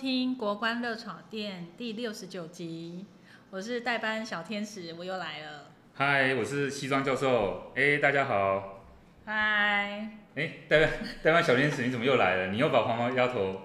[0.00, 3.04] 听《国关热炒店》第六十九集，
[3.50, 5.72] 我是代班小天使，我又来了。
[5.92, 7.70] 嗨，我是西装教授。
[7.74, 8.82] 哎，大家好。
[9.26, 10.10] 嗨。
[10.36, 10.90] 哎，代班
[11.22, 12.46] 代班小天使，你怎么又来了？
[12.46, 13.60] 你又把黄毛丫头，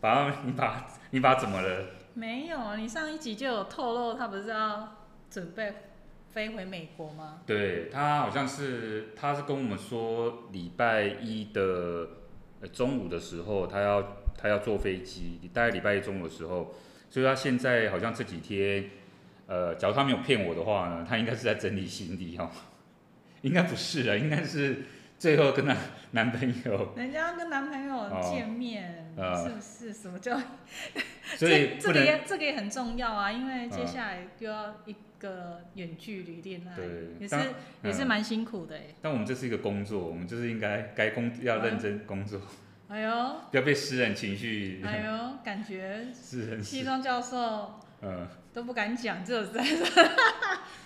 [0.00, 1.84] 把你把你把怎么了？
[2.14, 4.92] 没有，你上一集就有透露，他不是要
[5.30, 5.72] 准备
[6.32, 7.42] 飞回美国吗？
[7.46, 12.08] 对，他好像是，他是跟我们说礼拜一的
[12.72, 14.04] 中午的时候，他要。
[14.36, 16.74] 他要坐飞机，大概礼拜一中午的时候，
[17.08, 18.90] 所以他现在好像这几天，
[19.46, 22.50] 呃，假如他没有骗我的话呢，他应该是在整理行李哦，
[23.42, 24.82] 应该不是啊，应该是
[25.18, 25.76] 最后跟他
[26.12, 29.92] 男朋友，人家要跟男朋友见面，哦呃、是不是？
[29.92, 30.38] 什么叫？
[31.36, 36.86] 所以这这个也这个也很重要啊，因为接下来就要一个远距离恋爱，对，
[37.18, 37.36] 也是
[37.82, 38.82] 也是蛮辛苦的哎。
[39.00, 42.38] 但我们这是一个工作，我们就是应该该工要认真工作。
[42.38, 44.82] 嗯哎呦，不要被私人情绪。
[44.84, 49.60] 哎呦，感觉私人西装教授，嗯，都不敢讲，只有在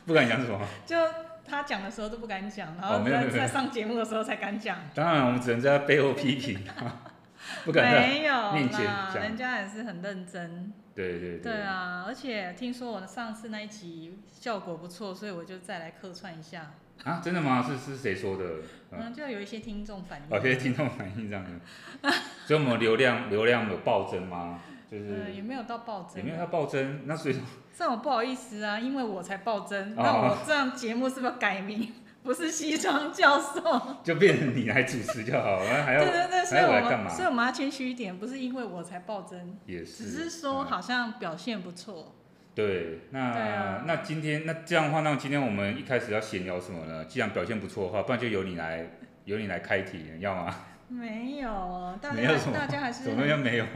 [0.06, 0.58] 不敢讲什么？
[0.86, 0.96] 就
[1.44, 4.78] 他讲的时候都不敢讲，然后在在上节目的时候才敢讲。
[4.94, 6.64] 当然，我们只能在他背后批评，
[7.64, 8.08] 不敢在
[8.54, 9.22] 面前讲。
[9.22, 10.72] 人家也是很认真。
[10.94, 11.52] 对对对。
[11.52, 16.72] 对啊，而且听说我上次那一集效果不错，所以我就再来客串一下。
[17.04, 17.62] 啊，真的吗？
[17.66, 18.44] 是是谁说的？
[18.92, 20.24] 嗯，就有一些听众反映。
[20.30, 22.10] 有些听众反映这样的，
[22.46, 24.58] 所以我们流量流量有暴增吗？
[24.90, 25.22] 就是。
[25.24, 26.16] 呃，也没有到暴增。
[26.16, 27.42] 也没有到暴增，那所以说。
[27.76, 31.92] 这样我不好意思啊，因为我才暴增，那我这样节目是不是要改名？
[32.22, 33.96] 不是西装教授。
[34.04, 36.00] 就变成你来主持就好了，还要。
[36.04, 37.08] 对对对，所以我们？
[37.08, 40.04] 所以我们要谦虚一点，不是因为我才暴增，也是。
[40.04, 42.16] 只是说好像表现不错。
[42.54, 47.04] 对，那、啊、那今天那这样的话，那今天我们一开始要闲聊什么呢？
[47.04, 48.86] 既然表现不错的话，不然就由你来，
[49.24, 50.54] 由你来开题，你要吗？
[50.88, 53.66] 没有，大家大家还是怎么又没有？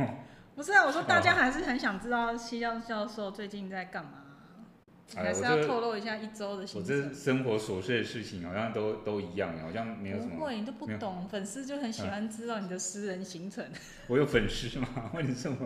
[0.56, 4.23] 不是啊，我说大家还是很想知道西教教授最近在干嘛。
[5.14, 6.96] 还是要透露一下一周的行程。
[6.96, 10.36] 我这生活琐碎的事情好像都都一样，好像没有什么。
[10.36, 13.64] 不会，你都不懂，粉丝就很喜欢知道你的私人行程。
[14.08, 14.88] 我有粉丝吗？
[15.14, 15.56] 问你什么？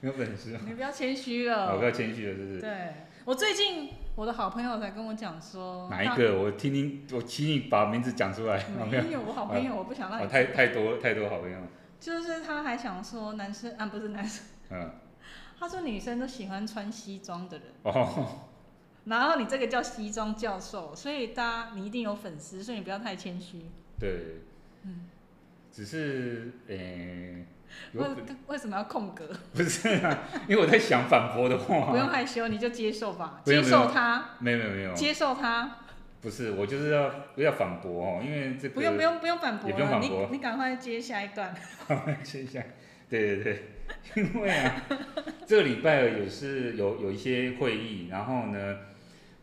[0.00, 0.56] 没有粉丝。
[0.66, 1.74] 你不要谦虚了。
[1.74, 2.60] 我不要谦虚了，是不是？
[2.60, 5.88] 对，我最近我的好朋友才跟我讲说。
[5.90, 6.40] 哪一个？
[6.40, 8.64] 我听听，我请你把名字讲出来。
[8.90, 10.28] 没有，我好朋友，我不想让你。
[10.28, 11.58] 太太多太多好朋友。
[12.00, 14.44] 就是他还想说男生啊，不是男生。
[14.70, 14.90] 嗯。
[15.58, 17.66] 他说女生都喜欢穿西装的人。
[17.82, 18.40] 哦。
[19.06, 23.62] 然后你这个叫西装教授，所以大家你一定有粉丝，所以你不要太谦虚。
[24.00, 24.42] 对，
[24.82, 25.06] 嗯，
[25.70, 27.46] 只是诶，
[27.92, 28.06] 为
[28.48, 29.30] 为什么要空格？
[29.54, 31.92] 不是啊，因为我在想反驳的话。
[31.92, 34.30] 不用害羞，你就接受吧，接受他。
[34.40, 34.92] 没有没有没有。
[34.94, 35.78] 接受他。
[36.20, 38.74] 不是，我就是要不要反驳哦，因为这个。
[38.74, 40.26] 不用不用不用反驳，也不用反驳。
[40.30, 41.54] 你你赶快接下一段。
[42.24, 42.60] 接下，
[43.08, 43.62] 对对对，
[44.20, 44.82] 因为啊，
[45.46, 48.78] 这个礼拜有是有有一些会议，然后呢。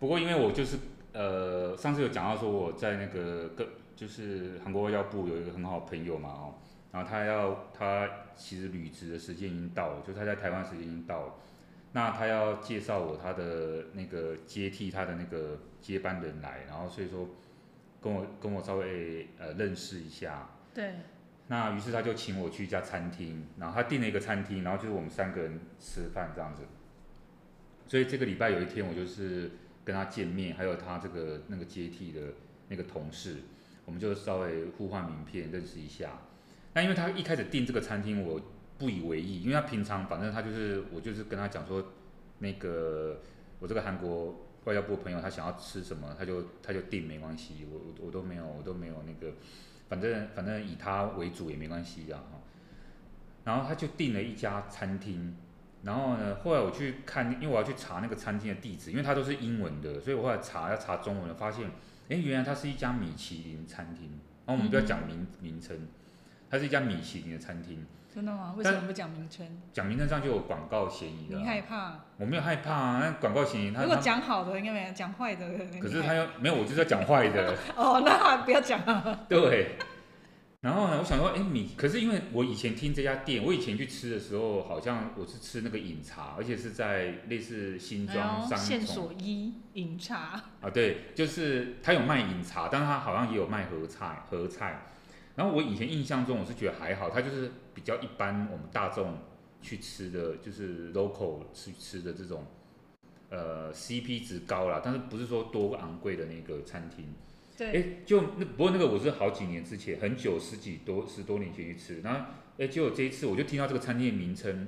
[0.04, 0.76] 不过因为我就是
[1.14, 6.56] 呃上次有讲到说我在那个个就是韩国外交部有一个很好的朋友嘛哦，
[6.92, 11.34] 然后他要他其实履职的时间已经到了，就他在台湾时间已经到了，
[11.94, 17.30] 那他要介绍我他的那个接替他的那个接班人来，然后所以说
[18.02, 20.96] 跟我跟我稍微呃认识一下，对，
[21.48, 26.64] 那于是他就请我去一家餐厅，然后他订了一个餐厅，然后就是我们三个人吃饭这样子，
[27.88, 29.50] 所以这个礼拜有一天我就是。
[29.86, 32.22] 跟他见面，还有他这个那个接替的
[32.70, 33.38] 那个同事，
[33.86, 36.20] 我们就稍微互换名片，认识一下。
[36.74, 38.42] 那因为他一开始订这个餐厅，我
[38.78, 41.86] 不以为意，因为他平常反正他就是我就是跟他讲说，
[42.40, 43.22] 那个
[43.60, 49.34] 我这个韩国外交部朋友他想要吃什么，他就他就订没关系，我我我都没有我都没有那个，
[49.90, 52.42] 反正反正以他为主也没关系这样哈。
[53.44, 55.36] 然后他就订了一家餐厅。
[55.84, 61.66] 然后呢，后来我去看，因为我要去查那个餐厅的地址，因为它都是英文的，所以我后来查要查中文的，发现，
[62.10, 64.20] 哎，原来它是一家米其林餐厅。
[64.46, 65.88] 然后我们不要讲名名称，
[66.50, 67.86] 它是一家米其林的餐厅。
[68.14, 68.54] 真的吗？
[68.56, 69.46] 为什么不讲名称？
[69.72, 71.40] 讲名称上就有广告嫌疑了。
[71.40, 71.96] 你害怕？
[72.18, 73.82] 我没有害怕啊，那广告嫌疑他。
[73.82, 75.46] 如果讲好的应该没有，讲坏的。
[75.82, 77.56] 可是他又没有，我就是要讲坏的。
[77.76, 79.20] 哦，那不要讲了。
[79.28, 79.76] 对。
[80.64, 88.58] 然后呢，我想说，哎，你，可是因为我以前听这家店，我以前去吃的时候，好像我是吃那个饮茶，而且是在类似新庄商场。
[88.58, 90.42] 线索一饮茶。
[90.62, 94.94] 啊，对，就是他有卖饮茶，但是他好像也有卖合菜，合菜。
[95.36, 99.18] 然后我以前印象中，我是觉得还好，他就是比较一般，我们大众
[99.62, 102.46] 去吃的就是 local 去吃的这种，
[103.30, 107.14] 呃，CP 值高啦，但是不是说多昂贵的那个餐厅。
[107.58, 112.26] 对，哎，就那不过那个我是好几年之前，很久十几多十多年前去吃，然后
[112.58, 114.68] 哎，结果这一次我就听到这个餐厅的名称，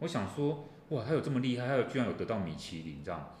[0.00, 3.38] 我想说，哇，他有这么厉害，他有居然有得到米其林这样。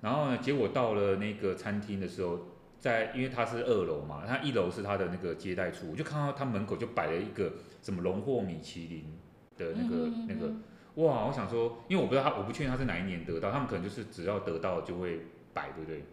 [0.00, 2.38] 然后呢，结果到了那个餐厅的时候，
[2.78, 9.04] 在因为他是二楼嘛，他一楼是他的那个接待处，我就看到他门口就摆了一个什么荣获米其林
[9.56, 16.04] 的那个嗯哼嗯那个，哇，我想说，因为我不知道他，我不确定他是哪一年得到，他们可能就是只要得到就会摆，对不对？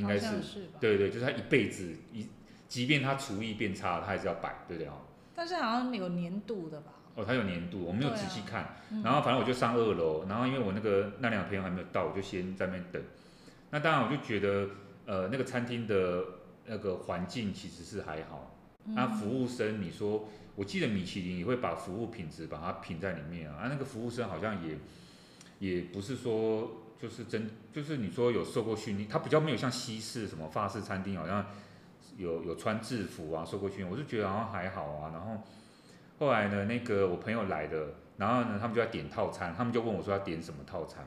[0.00, 2.26] 应该是，是对对，就是他一辈子一，
[2.66, 4.94] 即便他厨艺变差，他还是要摆，对不对啊？
[5.34, 6.92] 但是好像有年度的吧？
[7.14, 8.62] 哦，他有年度，我没有仔细看。
[8.62, 13.02] 啊嗯、然后反正我就上二楼，然后因为我那个那两个朋友还没有到，我就先在那边等。
[13.70, 14.68] 那当然我就觉得，
[15.06, 16.24] 呃，那个餐厅的
[16.66, 18.56] 那个环境其实是还好。
[18.84, 23.62] 那、嗯、服务生，你说，我记得米其林也会把服务品质把它评在里面啊。
[23.62, 24.78] 啊，那个服务生好像也
[25.58, 26.70] 也不是说
[27.00, 31.46] 就是真，就是你说有受过训练，他比较没有像西式什么法式餐厅好像
[32.16, 35.10] 有有穿制服啊，受过训练，我就觉得好像还好啊。
[35.12, 35.42] 然后。
[36.18, 41.02] 后来呢，那个我朋友来的，然后呢，他们就要点套餐，他们就问我说要点什么套餐。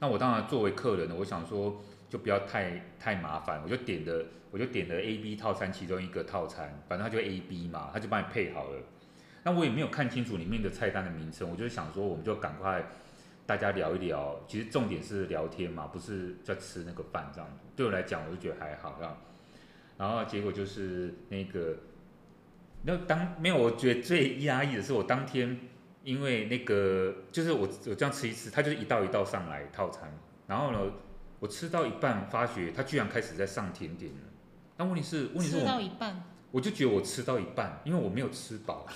[0.00, 8.80] 那我当然作为客人呢，我想说就不要太太麻烦，我就点的我就点的 A、B 套餐其中一个套餐，反正他就 A、B 嘛，他就帮你配好了。
[9.44, 12.84] 那我也没有看清楚里面的菜单的名称，我就想说我们就赶快
[13.50, 17.58] 大家聊一聊，其实重点是聊天嘛，不是在吃那个饭这样。
[17.74, 19.16] 对我来讲，我就觉得还好这样。
[19.98, 21.76] 然后结果就是那个。
[22.84, 25.58] 那当没有，我觉得最压抑的是我当天，
[26.04, 30.16] 因为那个就是我我这样吃一次，他就是一道一道上来套餐，
[30.46, 30.78] 然后呢，
[31.40, 34.20] 我吃到一半发觉他居然开始在上甜点了。
[34.76, 38.86] 那问题是，问题是我吃到一半，我就觉得我吃到一半，因为我没有吃饱。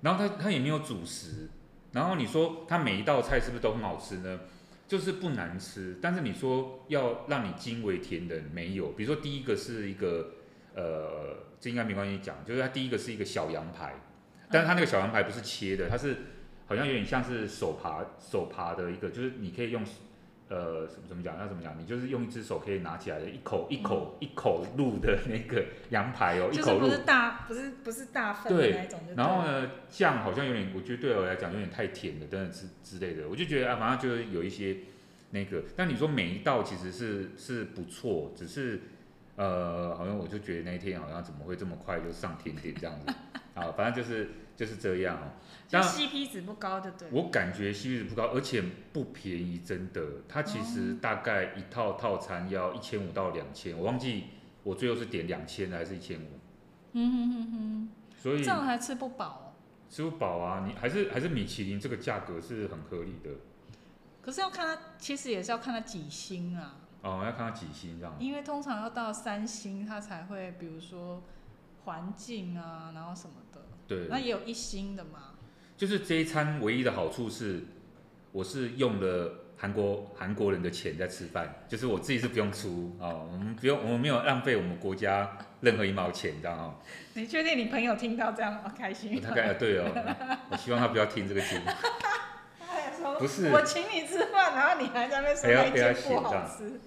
[0.00, 1.50] 然后他他也没有主食，
[1.92, 4.40] 然后你说它每一道菜是不是都很好吃呢？
[4.88, 10.34] 就是不难吃，但是你说要让你惊为天人没有，比如说第一个是一个
[10.74, 11.48] 呃。
[11.62, 13.92] 这应该没关系讲，就是它第一个是一个小羊排，
[14.50, 16.16] 但是它那个小羊排不是切的，它是
[16.66, 19.84] 好像有点像是手扒手扒的一个，就是你可以用
[20.50, 21.74] 呃怎么怎么讲，那怎么讲？
[21.80, 26.88] 你就是用一只手可以拿起来的一口一口、嗯、一口入的那个 羊排哦，一口入。
[26.88, 29.00] 不是大不是不是大份的那种。
[29.06, 29.14] 对。
[29.16, 34.76] 然后呢，酱好像有点，我觉得对我来讲有点太甜了，等等之之类的，我就觉得啊，反正就是有一些
[35.30, 35.62] 那个。
[35.74, 38.80] 但你说每一道其实是是不错，只是。
[39.36, 43.06] 呃，好像我就觉得那一天好像怎么会这么快就上甜点这样子
[43.54, 44.28] 啊，反正就是
[44.60, 45.32] 就是这样哦。
[45.70, 47.08] 但 CP 值不高就对。
[47.10, 48.62] 我感觉 CP 值不高，而且
[48.92, 50.02] 不便宜，真的。
[50.28, 54.24] 它其实大概一套套餐要一千五到两千，我忘记
[54.62, 56.26] 我最后是点两千还是一千五。
[56.92, 57.88] 嗯哼哼哼。
[58.18, 59.42] 所以这样还吃不饱哦。
[59.88, 63.30] 吃不饱啊，你还是还是米其林这个价格是很合理的。
[64.20, 66.76] 可是要看它，其实也是要看它几星啊。
[67.00, 68.14] 哦，要看它几星这样。
[68.18, 71.22] 因为通常要到三星，它才会，比如说
[71.84, 73.49] 环境啊，然后什么的。
[73.90, 74.06] 对。
[74.08, 75.34] 那也有一星的嘛。
[75.76, 77.64] 就是这一餐唯一的好处是，
[78.30, 86.74] 我是用了韩国韩国人的钱在吃饭，就是我自己是不用出哦，我们不用，我们没有浪费我们国家任何一毛钱，这样哦。
[87.14, 89.20] 你确定你朋友听到这样好开心？
[89.20, 89.86] 他该对哦，
[90.50, 91.64] 我希望他不要听这个节目。
[93.18, 93.50] 不是。
[93.50, 96.78] 我请你吃饭，然后你还在那边说那间不好吃。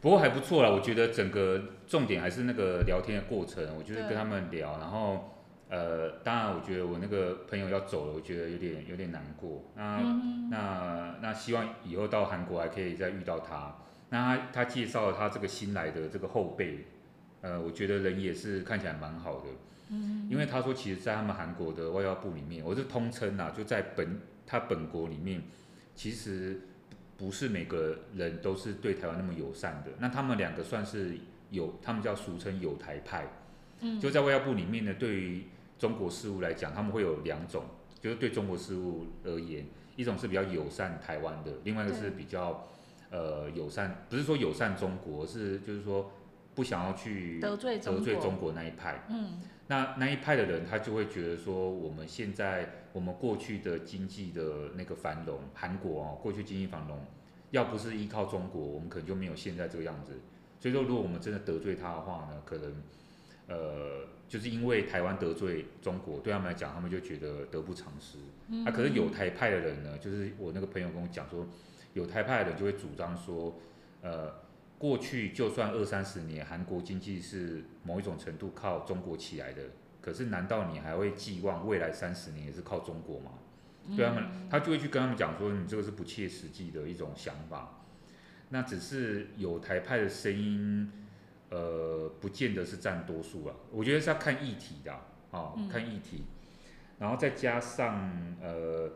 [0.00, 5.39] 不过还不错啦，我觉得整个重点还是那个聊天的过程，我就是跟他们聊，然后
[5.70, 9.64] 呃，当然我觉得我那个朋友要走了，我觉得有点有点难过。
[9.76, 13.76] 那、嗯、那那希望以后到韩国还可以再遇到他。
[14.10, 16.86] 那他他介绍了他这个新来的这个后辈，
[17.40, 19.46] 呃，我觉得人也是看起来蛮好的。
[19.90, 25.42] 嗯，因为他说其实，在他们韩国的外交部里面，我是通称呐，就在本他本国里面，
[25.94, 26.60] 其实。
[27.20, 31.18] 不是每个人都是对台湾那么友善的，那他们两个算是
[31.50, 33.26] 有，他们叫俗称友台派，
[33.80, 35.44] 嗯，就在外交部里面呢，对于
[35.80, 37.64] 中国事务来讲，他们会有两种，
[38.00, 42.68] 就是对中国事务而言，一种是比较友善台湾的，另外一个是比较
[43.10, 46.12] 呃友善，不是说友善中国，是就是说
[46.54, 52.74] 不想要去得罪得罪中国那一派，嗯，那那一派的人他就会觉得说我们现在。
[52.92, 56.98] 我们过去的经济的那个繁荣，韩国哦，过去经济繁荣，
[57.52, 60.18] 要不是依靠中国，我们可能就没有现在这个样子。
[60.58, 62.82] 所以说，如果我们真的得罪他的话呢，可能，
[63.46, 68.16] 呃，就是因为台湾得罪中国，对他们来讲，他们就觉得得不偿失。
[68.48, 71.48] 嗯嗯啊，可是有台派的人呢，就是我那个朋友跟我讲说，
[71.94, 73.60] 有台派的人就会主张说，
[74.02, 74.32] 呃，
[74.78, 79.64] 过去就算二三十年，韩国经济是某一种程度靠中国起来的。
[80.00, 83.32] 可是，难道你还会寄望未来三十年也是靠中国吗？
[83.88, 87.82] 嗯、对他们，他就会去跟他们讲说，你这个是不切实际的一种想法。
[88.50, 90.90] 那只是有台派的声音，
[91.50, 93.54] 呃，不见得是占多数啊。
[93.70, 96.24] 我觉得是要看议题的啊，哦嗯、看议题。
[96.98, 98.90] 然后再加上呃，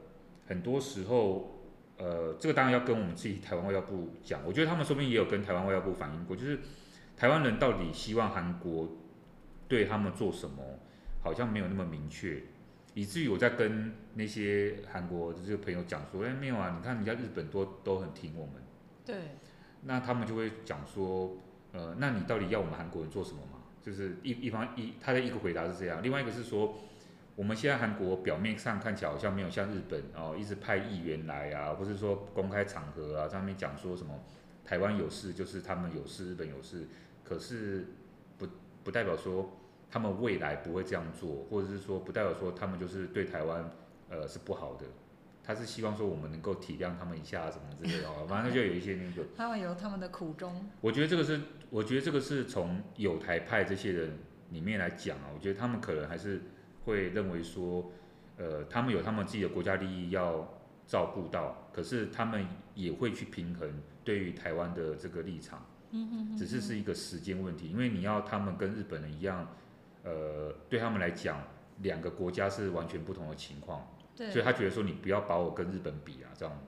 [0.47, 1.61] 很多时候
[1.97, 6.59] 呃，这个当然要跟我们自己台湾外交部讲，我觉得他们说不定也有跟台湾外交部反映过，就是
[7.17, 8.89] 台湾人到底希望韩国
[9.69, 10.63] 对他们做什么，
[11.23, 12.43] 好像没有那么明确。
[12.95, 18.55] 以至于我在跟那些韩国的这个朋友讲说，哎，没有啊，你看人家日本都都很听我们。
[19.05, 19.17] 对。
[19.83, 21.37] 那他们就会讲说，
[21.75, 23.59] 呃，那你到底要我们韩国人做什么嘛？
[23.83, 26.75] 就是一一方一他的一个回答是这样，另外一个是说，
[27.37, 34.19] 我们现在韩国表面上看起来好像没有像日本哦，一直派议员来啊，或是说公开场合啊上面讲说什么
[34.65, 36.89] 台湾有事就是他们有事，日本有事，
[37.23, 37.89] 可是
[38.39, 38.47] 不
[38.83, 39.61] 不代表说。
[39.91, 43.71] 他们未来不会这样做，或者是说不代表说他们就是对台湾，
[44.09, 44.85] 呃，是不好的。
[45.45, 49.29] 他是希望说我们能够体谅他们一下什么之类的， 反正就有一些那个。
[49.37, 50.69] 他们有他们的苦衷。
[50.81, 54.19] 我觉得这个是，我觉得这个是从有台派这些人
[54.51, 56.43] 里面来讲啊，我觉得他们可能还是
[56.85, 57.93] 会认为说，
[58.39, 60.49] 呃，他们有他们自己的国家利益要
[60.87, 65.65] 照顾到，可是他们也会去平衡对于台湾的这个立场。
[66.37, 69.47] 只是是一个时间问题，因为你要他们跟日本人一样。
[70.03, 71.41] 呃，对他们来讲，
[71.79, 73.87] 两个国家是完全不同的情况，
[74.17, 76.59] 对，所以他觉得说你不要把我跟日本比啊，这样。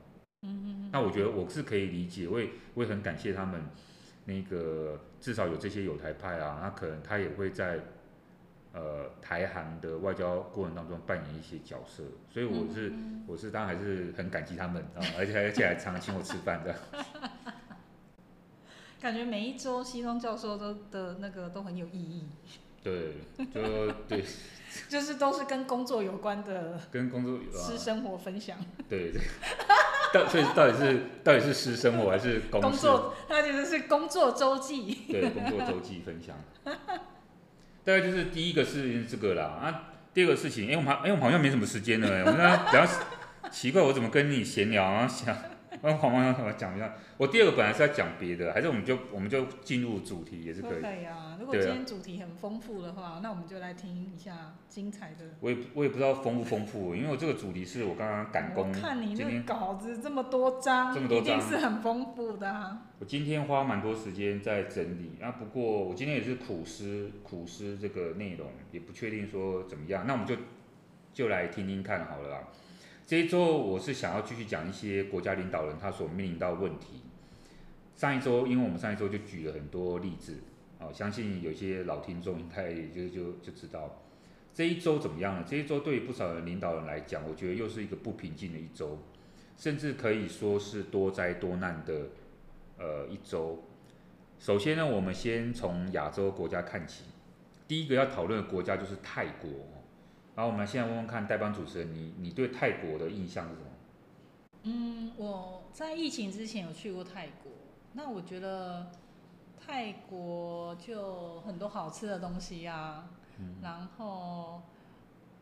[0.43, 0.91] 嗯嗯。
[0.93, 3.63] 那我觉得我是可以理解，我也我也很感谢他们，
[4.25, 7.81] 那个至少有这些友台派啊，那可能他也会在
[8.73, 12.93] 呃台韩的外交过程当中扮演一些角色，所以我是
[13.27, 16.79] 我是当然还是很感激他们啊，而 且而且还常常请我吃饭这样。
[19.01, 22.29] 感觉每一周西方教授都的那个都很有意义。
[22.87, 24.25] 对，就对，
[24.89, 28.57] 就是都是跟工作有关的， 跟工作有关，私生活分享。
[28.89, 29.21] 对对，
[30.15, 32.71] 到所以到底是到底是私生活还是工作？
[32.71, 35.07] 工作，他其实是工作周记。
[35.11, 36.37] 对，工作周记分享。
[36.65, 42.87] 大概就是第一个是这个啦，啊，第二个事情，哎，我们哎，我们好像没什么时间了，我们比较
[43.51, 45.09] 奇怪，我怎么跟你闲聊啊？
[45.09, 45.37] 想。
[45.87, 46.95] 嗯，黄黄我讲一下。
[47.17, 50.83] 我第二个本来是要讲别的，还是我们就我们就进入主题也是可以。
[50.83, 55.25] 可以啊，如果今天主题很丰富的话，啊，那我们就来听一下精彩的。
[55.39, 58.69] 我也我也不知道丰不丰富，因为我这个主题是我刚刚赶工。
[58.69, 62.83] 我看你那个稿子这么多章，这么多张，一定是很丰富的啊。
[62.99, 70.35] 我今天花蛮多时间在整理啊，不过我今天也是苦思苦思这个内容，也不确定说怎么样，那我们就
[71.15, 72.39] 就来听听看好了啦。
[73.07, 77.03] 这一周我是想要继续讲一些国家领导人他所面临到问题。
[77.95, 80.39] 上一周，因为我们上一周就举了很多例子，
[80.81, 84.03] 啊，相信有些老听众应该也就就就知道。
[84.53, 85.45] 这一周怎么样呢？
[85.49, 88.99] 这一周对于不少的领导人来讲，我觉得又是一个不平静的一周，
[89.57, 92.09] 甚至可以说是多灾多难的
[92.77, 93.63] 呃一周。
[94.41, 97.05] 首先呢，我们先从亚洲国家看起，
[97.69, 99.49] 第一个要讨论的国家就是泰国。
[100.37, 103.67] 然后我们现在问问看，代班主持人，你你对泰国的印象是什么？
[104.65, 107.51] 嗯，我在疫情之前有去过泰国，
[107.95, 108.93] 那我觉得
[109.59, 113.57] 泰国就很多好吃的东西呀、啊嗯。
[113.63, 114.61] 然后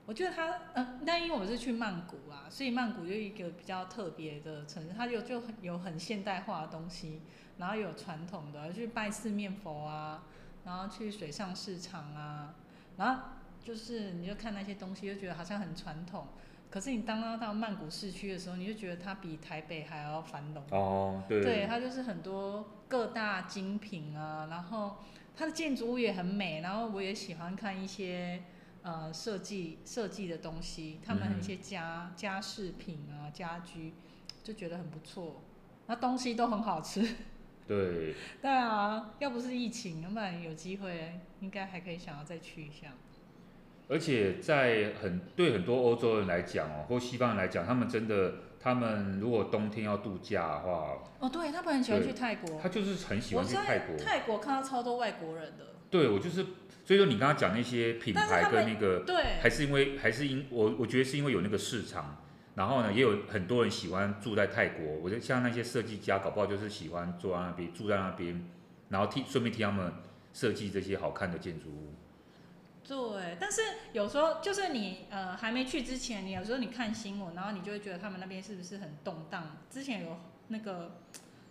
[0.06, 7.20] 我觉得它，嗯，那因为我是去曼谷啊，所以曼谷就一个比较特别的城市，它有就有很现代化的东西，
[7.58, 10.22] 然后有传统的去拜四面佛啊，
[10.64, 12.54] 然后去水上市场啊，
[12.96, 13.22] 然后。
[13.64, 16.26] 就是，你就看那些东西，就觉得好像很传统。
[16.71, 20.62] 可是你当到到曼谷市区的时候，你就觉得它比台北还要繁荣。
[20.71, 21.40] 哦，对。
[21.40, 24.97] 对，它就是很多各大精品啊，然后
[25.37, 26.61] 它的建筑物也很美。
[26.61, 28.42] 然后我也喜欢看一些
[28.83, 33.94] 呃设计设计的东西，他们一些家、嗯、家饰品啊、家居，
[34.42, 35.42] 就觉得很不错。
[35.87, 37.00] 那东西都很好吃。
[37.68, 38.14] 对。
[38.42, 42.92] 对啊，要不是疫情，要不然有机会应该还可以想要再去一下。
[43.88, 53.96] 而且在很对很多欧洲人来讲哦，或西方人来讲，他们真的，他们如果冬天要度假的话，哦，对，他们很喜欢去泰国，他就是很喜欢去泰国。
[53.96, 55.74] 泰国看到超多外国人的。
[55.90, 56.42] 对，我就是，
[56.84, 62.16] 所以说你刚刚讲那些品牌跟那个，对，还是因为还是因我我觉得是因为有那个市场，
[62.54, 64.96] 然后呢，也有很多人喜欢住在泰国。
[65.02, 68.44] 我觉得像那些设计家，搞不好就是喜欢坐在那边，住在那边，
[68.88, 69.92] 然后替顺便替他们
[70.32, 71.94] 设计这些好看的建筑物。
[72.86, 73.62] 对，但是
[73.94, 79.56] 有时候就是你呃还没去之前，你有时候你看新闻，然后你就会觉得他们那边是不是很动荡？
[79.70, 81.00] 之前有那个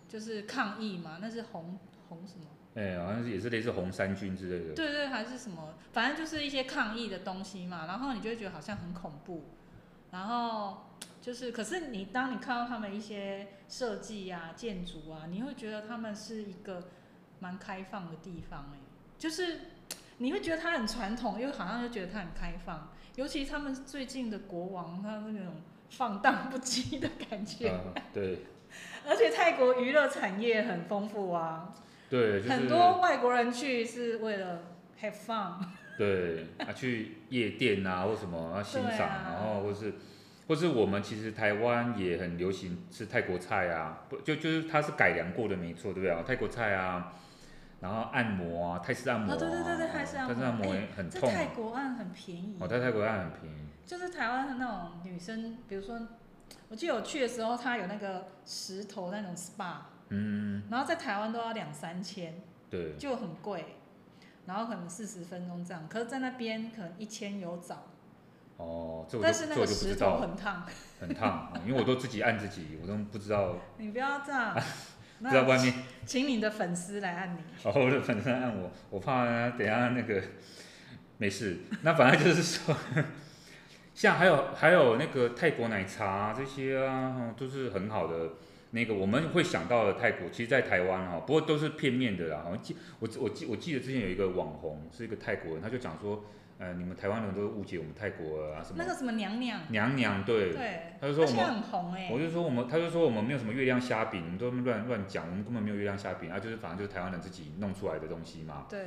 [0.08, 1.76] 就是抗议嘛，那是红
[2.08, 2.46] 红什么？
[2.76, 4.74] 哎、欸，好像是也是类似红衫军之类的。
[4.74, 5.74] 对对，还是什么？
[5.92, 9.44] 反正就是一些抗议的东西嘛，然后你就会觉得好像很恐怖。
[10.12, 10.86] 然后
[11.20, 16.90] 就是，可是你当你看到他们一些设计啊、建筑啊，你会觉得他们是一个
[17.40, 18.82] 蛮开放的地方哎、欸，
[19.18, 19.58] 就是。
[20.18, 22.90] 你会觉得他很传统，又好像又觉得他很开放。
[23.16, 25.54] 尤其他们最近的国王，他那种
[25.90, 27.70] 放荡不羁的感觉。
[27.70, 28.38] 嗯、对。
[29.06, 31.72] 而且泰国娱乐产业很丰富啊。
[32.10, 32.48] 对、就是。
[32.48, 34.62] 很多外国人去是为了
[35.00, 35.54] have fun。
[35.96, 39.94] 对，啊，去夜店啊，或什么啊欣赏，然后或是，
[40.48, 46.24] 或是我们其实台湾也很流行吃泰国菜啊，不就就是它是改良过的没错，对不对啊？
[46.26, 47.12] 泰国菜啊，
[47.84, 51.30] 然后按摩啊，泰式按摩啊，哦、对对对对，泰式按摩，泰式按摩也很痛。
[51.30, 52.56] 泰国按很便宜。
[52.58, 53.66] 哦，在泰国按很便宜。
[53.84, 56.00] 就是台湾的那种女生，比如说，
[56.70, 59.74] 我记得我去的时候，它有那个石头那种 SPA，
[60.08, 62.34] 嗯，然后在台湾都要两三千，
[62.70, 63.76] 对，就很贵。
[64.46, 67.84] 然后可能四十分钟这样，可是在那边可能一千有找。
[68.56, 70.66] 哦，这我就但是那个石头很烫。
[71.00, 73.56] 很烫，因为我都自己按自己，我都不知道。
[73.76, 74.56] 你不要这样。
[75.20, 75.74] 不知道外面。
[76.06, 77.38] 请你的粉丝来按你。
[77.62, 80.22] 哦，我的粉丝来按我，我怕等下那个
[81.18, 81.58] 没事。
[81.82, 82.76] 那反正就是说，
[83.94, 88.32] 像还有还有那个泰国奶茶啊这些啊，都是很好的。
[88.72, 92.40] 那个我们会想到的泰国，其实，在台湾哈，不过都是片面的啦。
[92.42, 96.24] 好像记我我记我记得之前有一个网红是一个泰国人，他就讲说，
[96.58, 98.76] 呃，你们台湾人都误解我们泰国啊什么。
[98.78, 99.60] 那个什么娘娘。
[99.70, 100.52] 娘娘对。
[100.52, 100.80] 对。
[101.00, 101.44] 他就说我们。
[101.44, 102.08] 很红哎。
[102.12, 108.66] 我就说我们，他就说我们没有什么月亮虾饼，你们都乱乱讲，我们根本没有月亮虾饼，啊，就是反正就是台湾人自己弄出来的东西嘛。
[108.68, 108.80] 对。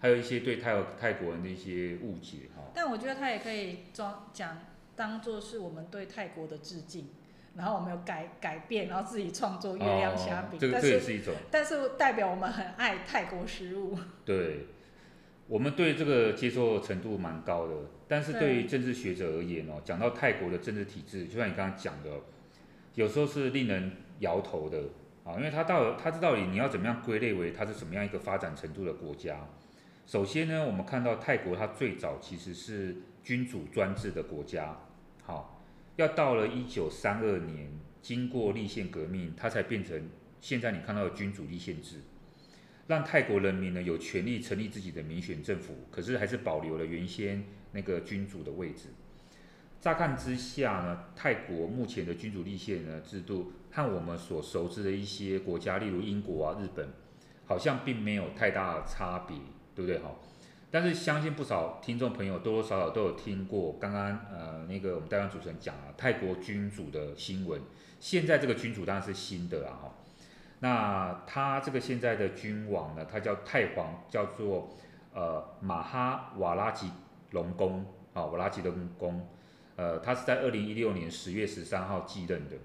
[0.00, 2.70] 还有一些对泰泰国人的一些误解哈。
[2.74, 4.58] 但我觉得他也可以装讲
[4.96, 7.08] 当做是我们对泰国的致敬。
[7.54, 13.98] 然后我们有改改变，然后自己创作月亮虾饼，哦、这个这也是一种，但是代表我们很爱泰国食物。
[14.24, 14.68] 对，
[15.52, 17.74] 我们对这个接受程度蛮高的，
[18.08, 22.08] 但是对于政治学者而言哦，讲到泰国的政治体制，就像你刚刚讲的，
[22.94, 24.84] 有时候是令人摇头的
[25.24, 29.46] 啊，因为他到他知道你要怎么样归类为它是什么样一个发展程度的国家。
[30.06, 34.74] 首先呢，我们看到泰国它最早其实是君主专制的国家，
[35.22, 35.60] 好。
[35.96, 40.08] 要到了一九三二年，经过立宪革命，它才变成
[40.40, 42.00] 现在你看到的君主立宪制，
[42.92, 48.90] 让泰国人民呢有权利成立自己的民选政府，可是还是保留了原先那个君主的位置。
[49.80, 56.86] 乍看之下呢，泰国目前的君主立宪呢制度和我们所熟知的一些国家，例如英国啊、日本，
[57.46, 59.36] 好像并没有太大的差别，
[59.74, 59.98] 对不对？
[59.98, 60.14] 哈。
[60.70, 67.60] 但是相信不少听众朋友多多少少都有听过刚刚呃那个我们台湾主持人讲了泰国君主的新闻。
[67.98, 69.94] 现在这个君主当然是新的啦哈。
[70.62, 74.70] 那他这个现在的君王呢，他叫泰皇，叫做
[75.12, 76.88] 呃马哈瓦拉吉
[77.32, 79.28] 隆功啊，瓦拉吉隆功。
[79.74, 82.56] 呃，他是在二零一六年十月十三号继任的。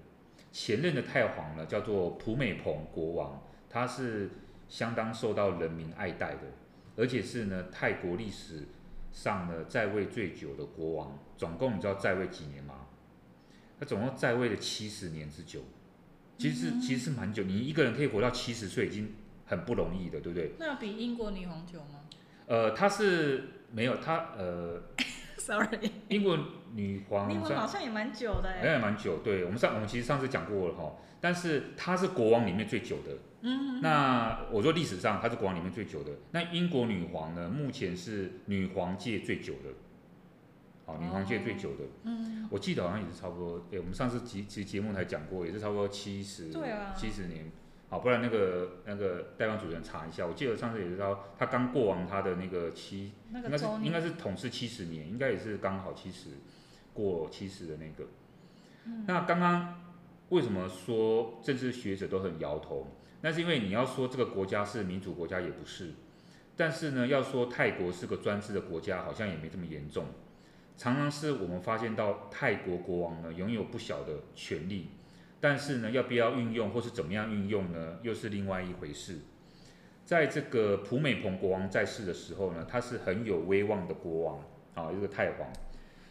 [0.52, 4.30] 前任的泰皇呢叫做普美蓬国王，他是
[4.68, 6.42] 相当受到人民爱戴的。
[6.96, 8.68] 而且是呢，泰国历史
[9.10, 12.86] 上呢在位最久的国王，总共你知道在位几年吗？
[13.80, 15.62] 他总共在位了七十年之久，
[16.38, 19.12] 其实其实是蛮久，你一个人可以活到七十岁已经
[19.46, 20.52] 很不容易的，对不对？
[20.58, 22.00] 那比英国女皇久吗？
[22.46, 24.80] 呃，她是没有她呃，
[25.36, 26.38] sorry，英国
[26.74, 29.18] 女皇，英国好像也蛮久的，也蛮久。
[29.18, 33.18] 对，我们上我们其实上次讲过了哈，但是她是国王里面最久的。
[33.40, 36.12] 嗯，那我说历史上她是国王里面最久的。
[36.32, 37.48] 那英国女皇呢？
[37.48, 39.70] 目前是女皇界最久的，
[40.88, 41.84] 好，女皇界最久的。
[42.04, 43.58] 嗯，我记得好像也是差不多。
[43.70, 47.52] 对，我们上次节其实节目才讲过，也是差不多七十，对啊，七十年。
[47.90, 56.30] 好，不然那个那个代班主持人查一下，我记得上次也是说他刚过完他的那个七，应该是应该是统治七十年，应该也是刚好七十
[56.94, 58.08] 过七十的那个。
[58.86, 59.82] 嗯，那刚刚
[60.30, 62.86] 为什么说政治学者都很摇头？
[63.20, 65.92] 那是因为你要说这个国家是民主国家也不是，
[66.56, 70.06] 但是呢，要说泰国是个专制的国家，好像也没这么严重。
[70.78, 74.90] 常常是我们发现到泰国国王呢拥有不小的权力，
[75.40, 79.18] 但是呢，要不要运用或是怎么样运用呢，又是另外一回事。
[80.04, 84.40] 在这个普美蓬国王在世的时候呢，他是很有威望的国王
[84.74, 85.52] 啊，一个泰皇，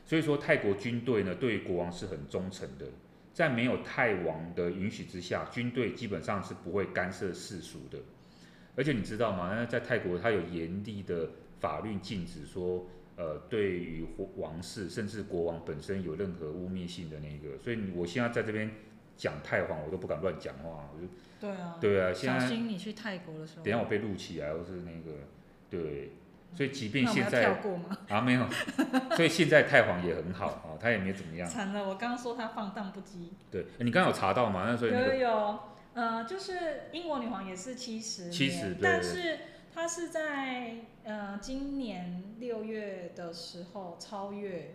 [0.05, 2.85] 所以说泰国军队呢对国王是很忠诚的。
[3.33, 7.99] 在没有泰王的允许之下，军队基本上是不会干涉世俗的。
[8.75, 9.53] 而且你知道吗？
[9.55, 12.85] 那在泰国，它有严厉的法律禁止说，
[13.17, 17.57] 呃，对于王室甚至国王本身有任何污蔑性的那个。
[17.57, 18.71] 所以我现在在这边
[19.17, 20.89] 讲泰皇，我都不敢乱讲话。
[20.95, 21.07] 我就
[21.39, 25.17] 对啊，对啊，现在小心你去泰国的时候，等下我被录起来，或是那个
[25.69, 26.13] 对。
[26.55, 27.59] 所以即便现在
[28.07, 28.47] 啊没有，
[29.15, 31.47] 所以现在泰皇也很好啊，他也没怎么样。
[31.47, 33.27] 惨了，我刚刚说他放荡不羁。
[33.51, 34.63] 对，你刚刚有查到吗？
[34.65, 35.59] 那所以、那个、有有有，
[35.93, 36.53] 呃，就是
[36.93, 39.37] 英国女皇也是七十，七十，对，但是
[39.77, 44.73] 他是在呃今年六月的时候超越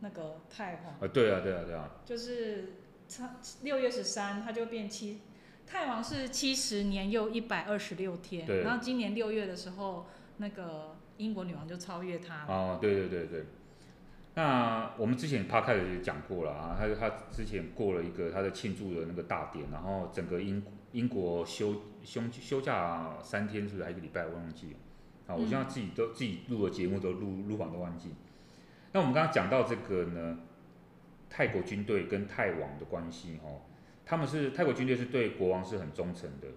[0.00, 0.94] 那个太皇。
[0.94, 1.88] 啊，对啊，对啊，对啊。
[2.04, 2.72] 就是
[3.06, 3.24] 超
[3.62, 5.20] 六月十三，他就变七。
[5.64, 10.06] 太皇是七十年又一百二十六天，对然后今年六月的时候，
[10.38, 12.46] 那个英国女王就超越他了。
[12.48, 13.46] 哦，对对对对。
[14.34, 20.60] 那我们之前 podcast 也讲过了啊，他他之前过了一个他的庆祝的那个大典，然后整个英
[20.92, 24.24] 英国休休休假三天，是不是还一个礼拜？
[24.26, 24.78] 我忘记了。
[25.26, 28.10] 啊，我现在自己都、嗯、自己录的节目都录录完都忘记。
[28.92, 30.38] 那我们刚刚讲到这个呢，
[31.30, 33.62] 泰国军队跟泰王的关系哦。
[34.04, 36.48] 他们是泰国军队是对国王是很忠诚的，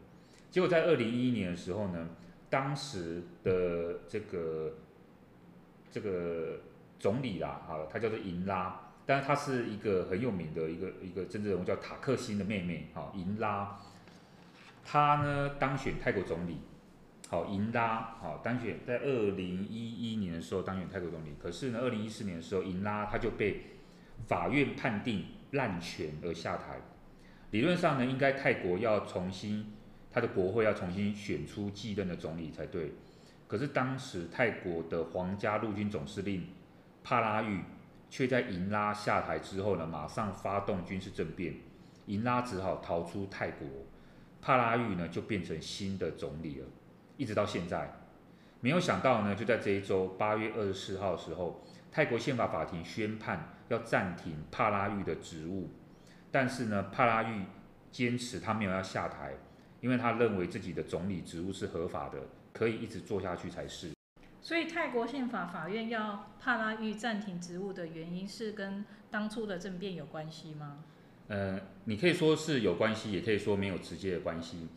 [0.49, 2.09] 结果在二零一一年的时候呢，
[2.49, 4.73] 当时的这个
[5.91, 6.59] 这个
[6.99, 13.79] 总理啦，啊，他叫做银拉，但是他是一个很有名的一个一个政治人物，叫塔克辛的妹妹，好，银拉，
[14.85, 16.59] 他呢当选泰国总理，
[17.27, 23.61] 好，银拉，好，当选在二零一一年的时候当选泰国总理，可是呢，二零一四年的时候，银拉他就被
[24.27, 26.79] 法院判定滥权而下台。
[27.49, 29.73] 理论上呢，应该泰国要重新，
[30.11, 32.93] 他的国会要重新选出继任的总理才对。
[33.47, 36.47] 可是当时泰国的皇家陆军总司令
[37.03, 37.61] 帕拉育
[38.09, 41.55] 却在银拉下台之后呢，马上发动军事政变，
[42.05, 43.67] 银拉只好逃出泰国，
[44.45, 46.67] 帕拉育呢就变成新的总理了，
[47.17, 47.91] 一直到现在。
[48.61, 55.71] 没有想到呢，就在这一周八月二十四号的时候，泰国宪法法庭宣判要暂停帕拉育的职务。
[56.31, 57.45] 但是呢，帕拉育
[57.91, 59.33] 坚持他没有要下台，
[59.81, 62.19] 因为他认为自己的总理职务是合法的，
[62.53, 63.93] 可以一直做下去才是。
[64.43, 70.83] 所以泰国宪法法院要帕拉育暂停职务的原因是跟当初的政变有关系吗？
[71.27, 74.67] 呃，你可以说是有关系，也可以说没有直接的关系，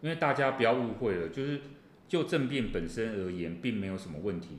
[0.00, 1.60] 因为大家不要误会了，就是
[2.08, 4.58] 就政变本身而言，并没有什么问题，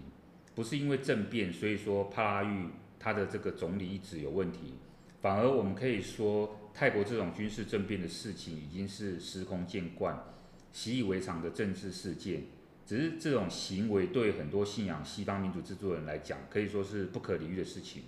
[0.53, 2.67] 不是因为政变，所以说帕拉育
[2.99, 4.75] 他的这个总理一直有问题。
[5.21, 10.17] 反而我们可以说，泰国这种军事政变的事情已经是司空见惯、
[10.71, 12.43] 习以为常的政治事件。
[12.85, 18.03] 只是这种行为对很多信仰西方民主制度人来讲，可以说是不可理喻的事情。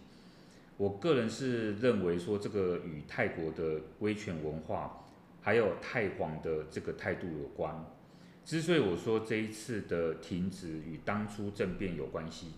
[0.81, 5.05] 我个人是认为说，这个与泰国的威权文化，
[5.39, 7.85] 还有泰皇的这个态度有关。
[8.43, 12.53] 之所以我说这一次的停止与当初政变有关系，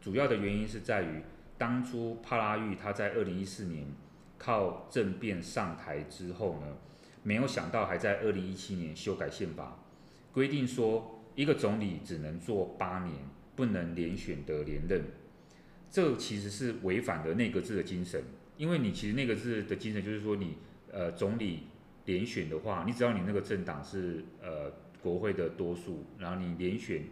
[0.00, 1.22] 主要的原因是在于。
[1.56, 3.84] 当初帕拉育他在二零一四年
[4.38, 6.76] 靠政变上台之后呢，
[7.22, 9.76] 没有想到还在二零一七年修改宪法，
[10.32, 13.14] 规定说一个总理只能做八年，
[13.54, 15.04] 不能连选得连任。
[15.90, 18.22] 这其实是违反了内阁制的精神，
[18.56, 20.56] 因为你其实内阁制的精神就是说你
[20.92, 21.60] 呃总理
[22.04, 24.70] 连选的话，你只要你那个政党是呃
[25.02, 27.04] 国会的多数，然后你连选，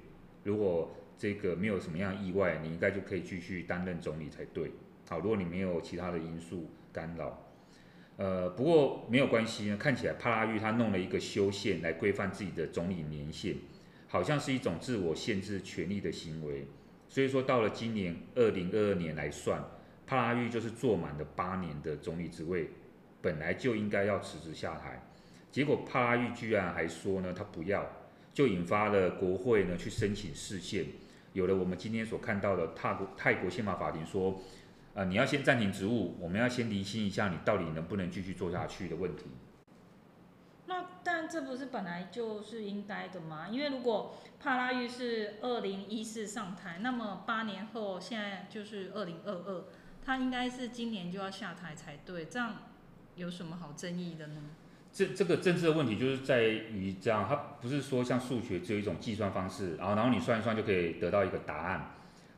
[0.45, 4.73] 如果这个没有什么样意外，你应该就可以继续担任总理才对。
[5.09, 7.49] 好，如果你没有其他的因素干扰，
[8.17, 9.77] 呃，不过没有关系呢。
[9.77, 13.55] 看起来帕拉育他弄了一个修宪来规范自己的总理年限，
[14.09, 16.67] 好像是一种自我限制权力的行为。
[17.09, 19.63] 所以说到了今年二零二二年来算，
[20.07, 22.71] 帕拉育就是做满了八年的总理职位，
[23.23, 25.03] 本来就应该要辞职下台，
[25.51, 27.87] 结果帕拉育居然还说呢，他不要，
[28.35, 30.85] 就引发了国会呢去申请释宪。
[31.33, 34.41] 有了我们今天所看到的泰国泰国宪法法庭说，
[34.95, 39.25] 呃，你要先暂停职务，我们要先厘清一下你到底能不能继续做下去的问题。
[40.69, 43.49] 那但这不是本来就是应该的吗？
[43.49, 49.65] 因为如果帕拉玉是二零一四上台，那么八年后现在就是二零二二，
[50.05, 52.57] 他应该是今年就要下台才对，这样
[53.15, 54.43] 有什么好争议的呢？
[54.93, 61.95] 这这个政治的问题就是在于这样，它不是说像数学只有一种计算方式，然后然后你算一算就可以得到一个答案。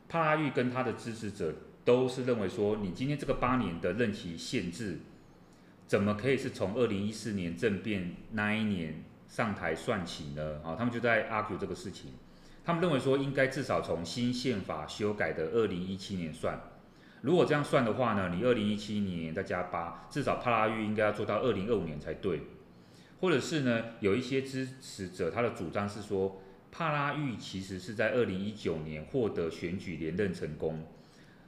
[0.07, 1.53] 帕拉玉跟他的支持者
[1.85, 4.99] 都是认为说，你今天这个八年的任期限制，
[5.89, 10.61] 怎么可以是从二零一四年政变那一年上台算起呢？
[10.63, 12.11] 啊，他们就在 argue 这个事情，
[12.63, 16.61] 他们认为说应该至少从新宪法修改的二零一七年算。
[17.21, 22.41] 如果这样算的话呢，你二零一七年再加八，至少帕拉育应该要做到二零二五年才对。
[23.19, 26.39] 或者是呢，有一些支持者他的主张是说，
[26.71, 30.85] 帕拉育其实是在二零一九年获得选举连任成功，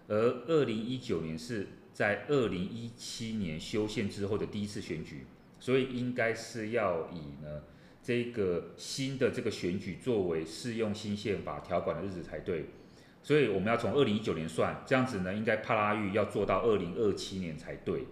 [0.07, 5.25] 而二零一九年是在二零一七年修宪之后的第一次选举，
[5.59, 7.63] 所以应该是要以呢
[8.01, 12.65] 这个新的这个选举作为适用新宪法条款的日子才对。
[13.23, 18.05] 所以我们要从二零一九年算，这样子呢，应该帕拉育要做到二零二七年才对。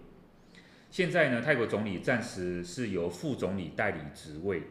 [0.88, 4.62] 现在呢，泰国总理暂时是由副总理代理职位，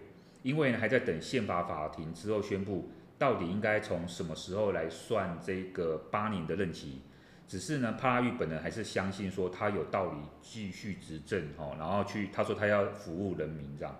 [0.43, 7.01] 因为呢还在等宪法法庭之后宣布到底应该从什么时候来算这个八年的任期？
[7.49, 13.95] 只是呢，帕拉育本人还是相信说他有道理继续执政哦，然后去他说他要服务人民这样。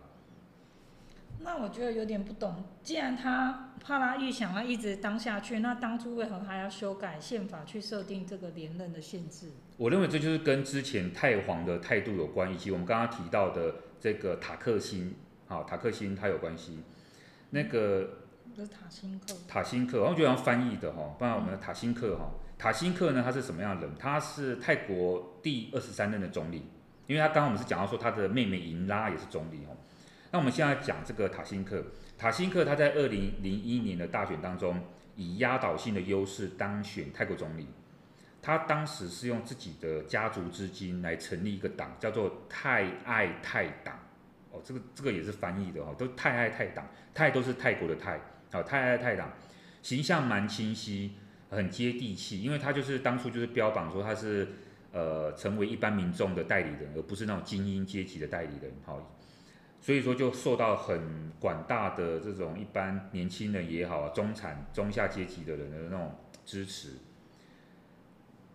[1.40, 9.50] 那我觉得有点不懂，既然他帕拉育想要一直当下去，那当初为何还要修改宪法去设定这个连任的限制？
[9.78, 15.16] 我认为这就是跟之前太皇的态度有关，以及我们刚刚提到的这个塔克辛，
[15.48, 16.84] 好，塔克辛他有关系。
[17.50, 18.20] 那个
[18.70, 22.30] 塔辛克，塔辛克，我觉得要翻译的哈，不然我们的塔辛克哈。
[22.60, 23.96] 塔辛克呢，他是什么样的人？
[23.98, 26.66] 他是泰国第二十三任的总理，
[27.08, 29.78] 因为他刚刚我们是讲到说他的妹妹盈拉也是总理哦。
[30.32, 31.82] 那我们现在讲这个塔辛克，
[32.18, 34.84] 塔辛克他在二零零一年的大选当中
[35.16, 37.66] 以压倒性的优势当选泰国总理。
[38.42, 43.98] 他当时是用自己的家族资金来成立一个党，叫做泰爱泰党。
[44.52, 48.20] 哦，这个这个也是翻译的哦，都泰爱泰党，泰都是泰国的泰，
[48.52, 49.32] 哦，泰爱泰党
[49.82, 51.14] 形象蛮清晰。
[51.50, 54.48] 很接地气，因为他就是当初就是标榜说他是
[54.92, 59.18] 呃成为一般民众的代理人，而不是那种精英阶级的代理人，好，
[59.82, 66.90] 所以说就受到很广大的这种一般年轻人也好，中产中下阶级的人的那种支持。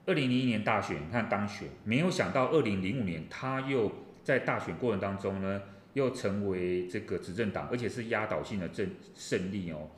[0.07, 3.91] 二零零一年大选，你看当选，没有想到二零零五年他又
[4.23, 5.63] 在大选过程当中呢，
[5.95, 9.89] 又成为这个执政党，而且是压倒性的政胜利哦。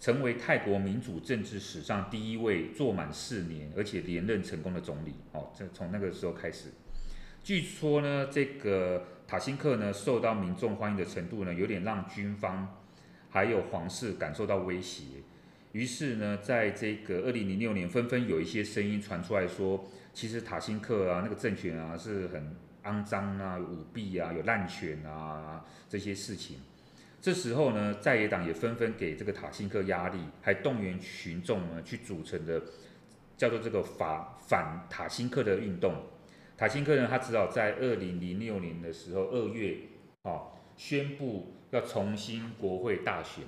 [0.00, 5.14] 成为泰国民主政治史上第一位做满四年而且连任成功的总理。
[5.32, 6.70] 哦，这从那个时候开始，
[7.44, 12.80] 据说呢，这个塔辛克呢受到民众欢迎的程度呢，有点让军方
[13.28, 15.04] 还有皇室感受到威胁。
[15.72, 19.84] 于是呢，在这个二零零六年，纷纷有一些声音传出来说，
[20.14, 26.56] 其实塔辛克啊那个政权啊是很肮脏啊、舞弊啊、有滥权啊这些事情。
[27.20, 32.62] 这时候呢，在野党也纷纷给这个塔辛克压力，还动员群众呢去组成的
[33.36, 35.94] 叫做这个法反塔辛克的运动。
[36.56, 39.76] 塔辛克呢，他只好在二零零六年的时候二月，
[40.22, 43.44] 哦，宣布要重新国会大选。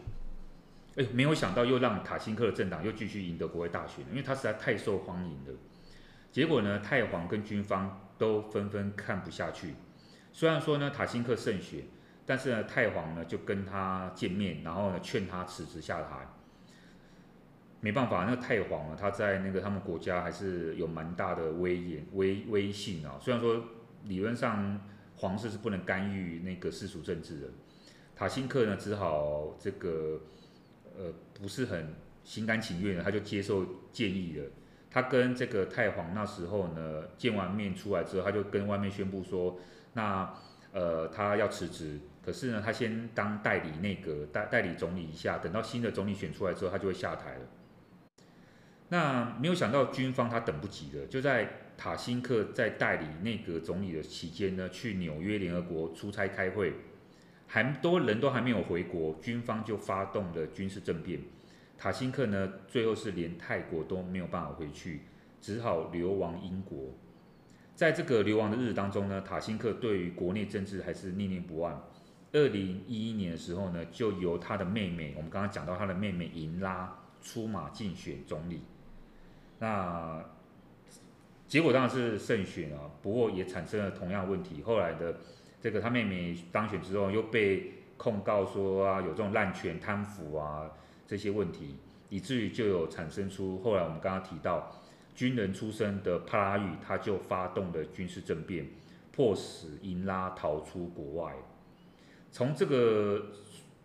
[0.97, 5.59] 哎，没有想到又让塔辛克的政党又继续赢得国会大选，因为他实在太受欢迎了。
[6.31, 9.75] 结果呢，泰皇跟军方都纷纷看不下去。
[10.31, 11.81] 虽然说呢，塔辛克胜选。
[12.25, 16.27] 但是呢，泰皇呢就跟他见面，然后呢劝他辞职下台。
[17.81, 23.19] 没办法，那个泰皇啊，他在那个他们国家还是有蛮大的威严、威威信啊。
[23.21, 23.61] 虽然说
[24.05, 24.81] 理论上
[25.17, 27.49] 皇室是不能干预那个世俗政治的，
[28.15, 30.21] 塔辛克呢只好这个
[30.97, 34.45] 呃不是很心甘情愿的，他就接受建议了。
[34.89, 39.59] 他跟这个泰皇那时候呢见完面出来之后，他就跟外面宣布说，
[39.95, 40.33] 那
[40.73, 42.01] 呃他要辞职。
[42.25, 47.41] 可是呢，他先当代理内阁代代理总理一下，等到新的总理选出来之后，他就会下台了。
[48.91, 56.75] 那没有想到军方他等不及了，就在塔辛克在代理内阁总理的期间呢，去纽约联合国出差开会，
[57.49, 61.19] 还多人都还没有回国，军方就发动了军事政变。
[61.77, 65.01] 塔辛克呢，最后是连泰国都没有办法回去，
[65.41, 66.95] 只好流亡英国。
[67.75, 71.89] 在这个流亡的日子当中呢，塔辛克对于国内政治还是念念不忘。
[72.33, 78.63] 二零一一年的时候呢，就由他的妹妹，我们刚刚讲到他的妹妹盈拉出马竞选总理。
[79.59, 80.25] 那
[81.47, 84.63] 结果当然是胜选啊，不过也产生了同样的问题。
[84.63, 85.17] 后来的
[85.61, 90.71] 这个他妹妹当选之后，又被控告说啊有这种滥权贪腐啊
[91.07, 91.77] 这些问题，
[92.09, 94.73] 以至于就有产生出后来我们刚刚提到
[95.15, 98.67] 军人出身的帕拉育，他就发动了军事政变，
[99.13, 101.35] 迫使英拉逃出国外。
[102.31, 103.27] 从这个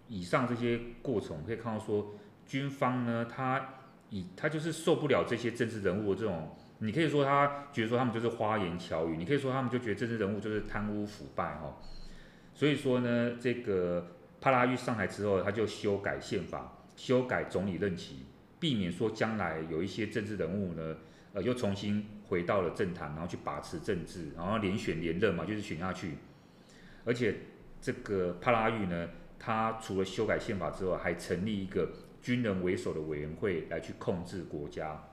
[0.07, 3.73] 以上这些过程，可以看到说，军方呢，他
[4.09, 11.77] 以他就是受不了这些政治人物的这种，你可以说他觉得说他们就是花言巧语，你可以说他们就觉得政治人物就是贪污腐败哈。
[12.53, 18.25] 所以说呢，这个帕拉玉上台之后，他就修改宪法，修改总理任期，
[18.61, 20.95] 避免说将来有一些政治人物呢，
[21.41, 26.17] 又重新回到了政坛，然后去把持政治，然后连选连任嘛，就是选下去，
[27.05, 27.35] 而且。
[27.79, 31.91] 这个帕拉育呢，他除了修改宪法之外，还成立一个
[32.23, 35.03] 军人为首的委员会来去控制国家。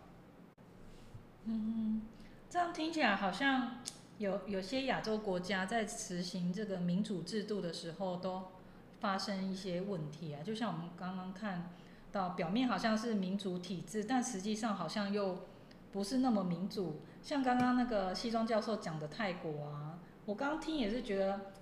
[1.45, 2.01] 嗯，
[2.49, 3.81] 这样听起来好像
[4.17, 8.45] 有有些亚洲国家在实行这个民主制度的时候，都
[8.99, 10.43] 发生一些问题啊。
[10.43, 11.71] 就像我们刚刚看
[12.11, 15.47] 到，表面好像是民主体制，但实际上好像又
[15.94, 17.00] 不是那么民主。
[17.22, 21.52] 像刚刚那个西装教授讲的泰国啊，我刚刚听也是觉得。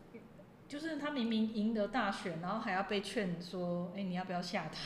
[0.68, 4.78] 就是他明明赢得大选，然后还要被劝说：“哎，你要不要下台？”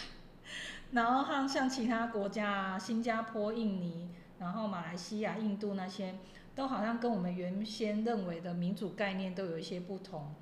[0.91, 6.17] 然后像像其他国家啊，新加坡、印尼，然后马来西亚、印度那些，
[6.57, 10.35] 都好像跟我们原先认为的民主概念都有一些不同。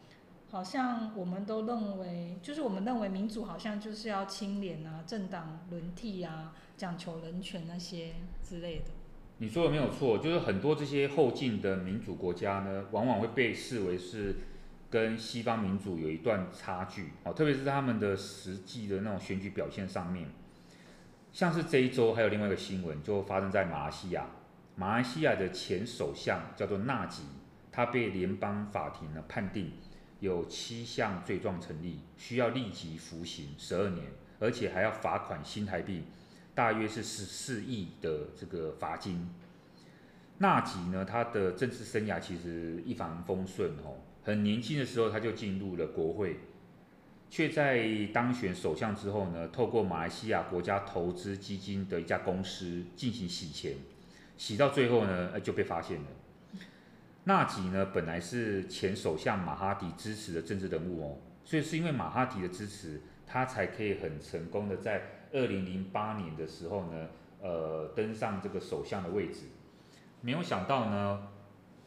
[0.51, 8.85] 好像我们都认为，就是我们认为民主好像就是要清廉啊，政党轮替啊，讲求人权那些之类的。
[9.39, 14.37] 你说的没有错，就是很多这些后进的民主国家呢，往往会被视为是
[14.89, 17.11] 跟西方民主有一段差距。
[17.25, 20.29] 哦，特别是他们的实际的那种选举表现上面，
[21.33, 24.27] 像是这一周还有另外一个新闻，就发生在马来西亚。
[24.77, 27.23] 马来西亚的前首相叫做纳吉，
[27.71, 29.73] 他被联邦法庭呢判定。
[30.21, 34.07] 有七项罪状成立，需要立即服刑十二年，
[34.41, 36.05] 而且还要罚款新台币
[36.55, 39.29] 大约是十四亿的这个罚金。
[40.39, 46.41] 纳吉呢，他的政治生涯其实一帆风顺哦，很年轻的时候他就进入了国会，
[47.31, 53.77] 却在当选首相之后呢，透过马来西亚国家投资基金的一家公司进行洗钱，
[54.37, 56.07] 洗到最后呢，就被发现了。
[57.25, 67.09] 纳吉呢，本来是前首相马哈迪支持的政治人物哦，所以是因为马哈迪的支持，他才可以很成功的在二零零八年的时候呢，
[67.43, 69.49] 呃，登上这个首相的位置。
[70.21, 71.27] 没有想到呢，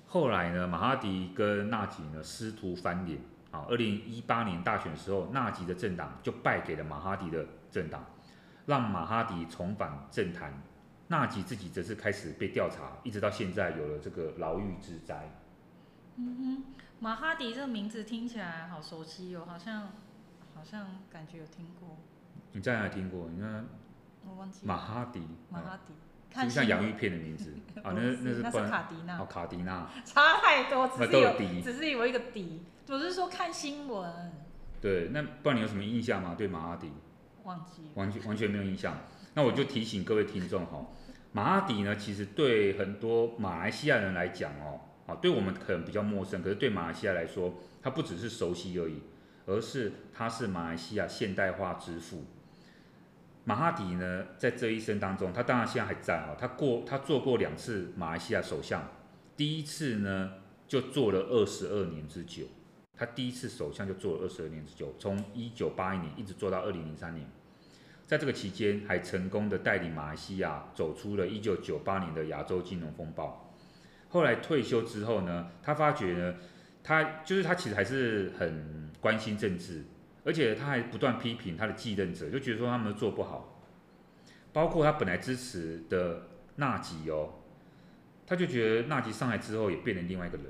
[0.06, 3.66] 后来呢，马哈迪跟纳吉呢师徒翻脸啊。
[3.70, 8.06] 二零一八年大选的时候，纳吉的政党就败给了马哈迪的政党，
[8.66, 10.62] 让马哈迪重返政坛。
[11.08, 15.32] 纳吉自己则是开始被调查，一直到现在有了这个牢狱之灾。
[16.18, 16.64] 嗯哼，
[17.00, 19.94] 马哈迪这个名字听起来好熟悉哦，好像
[20.54, 21.98] 好像感觉有听过。
[22.54, 23.30] 你在哪里听过？
[23.34, 23.66] 你看，
[24.26, 24.66] 我忘记。
[24.66, 25.22] 马哈迪。
[25.50, 25.94] 马哈迪。
[26.30, 27.54] 是不是像洋芋片的名字？
[27.82, 29.18] 啊， 那那是那是卡迪娜。
[29.18, 29.90] 哦，卡迪娜。
[30.06, 32.62] 差太多，只是有只是有一个迪。
[32.90, 34.32] 我是说看新闻。
[34.80, 36.36] 对，那不然你有什么印象吗？
[36.38, 36.92] 对马哈迪？
[37.44, 37.92] 忘记。
[37.96, 38.98] 完全完全没有印象。
[39.34, 40.86] 那我就提醒各位听众哈，
[41.32, 49.02] 马哈迪呢，其实对很多马来西亚人来讲哦，啊，对我们可能比较陌生，可是对马来西亚来说，它不只是熟悉而已，
[49.46, 52.26] 而是它是马来西亚现代化之父。
[53.48, 58.86] 马哈迪呢，在这一生当中，他当然现在还在啊，他过他做过两次马来西亚首相，
[59.38, 60.34] 第一次呢
[60.68, 62.44] 就做了二十二年之久，
[62.94, 67.26] 他第一次首相就做了二十二年之久，从一九八一年一直做到二零零三年。
[68.06, 73.54] 在这个期间，还成功的带领马来西亚走出了一九九八年的亚洲金融风暴。
[74.10, 76.36] 后来退休之后呢，他发觉呢，
[76.84, 79.86] 他就是他其实还是很关心政治，
[80.28, 83.64] 而且他还不断批评他的继任者，就觉得说他们做不好。
[84.52, 87.36] 包括他本来支持的纳吉哦，
[88.26, 90.48] 他就觉得纳吉上来之后也变成另外一个人。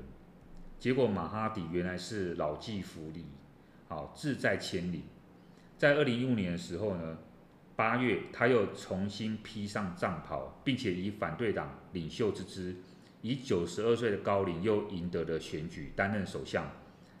[0.80, 3.22] 结果马哈迪原来是老骥伏枥，
[3.88, 5.04] 好志在千里。
[5.76, 7.18] 在二零一五年的时候呢。
[7.78, 12.74] 八月，他又重新披上战袍，并且以反对党领袖之姿，
[13.22, 16.68] 以九十二岁的高龄又赢得了选举，担任首相，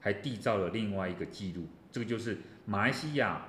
[0.00, 1.68] 还缔造了另外一个纪录。
[1.90, 3.48] 这个就是马来西亚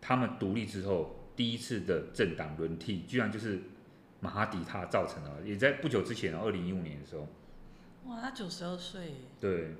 [0.00, 3.62] 他们独立之后第一次的政党轮替，居然就是
[4.20, 7.26] 马哈迪他造成的，也在不久之前，二零一五年的时候。
[8.06, 9.14] 哇，他九十二岁。
[9.40, 9.76] 对。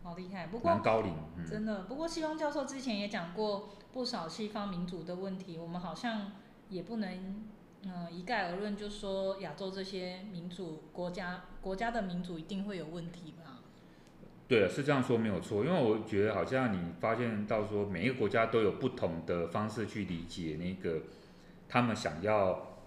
[0.00, 1.82] 好厉害，不过高龄，嗯，真的。
[1.82, 6.32] 不过，西方教授之前也讲过不少西方民主的问题，我们好像
[6.70, 7.44] 也不能
[7.82, 13.47] 嗯、呃、一概而论，就说亚洲这些民主国家国家的民主一定会有问题吧？
[14.48, 15.62] 对，是这样说没有错。
[15.62, 21.02] 因为我觉得好像你发现到说，每一个国家都有不同的方式去理解那个
[21.68, 22.78] 他们想要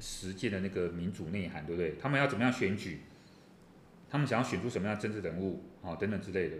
[0.00, 1.94] 实践的那个民主内涵，对不对？
[2.00, 3.02] 他们要怎么样选举？
[4.10, 5.62] 他们想要选出什么样的政治人物？
[5.80, 6.56] 哦，等等之类的，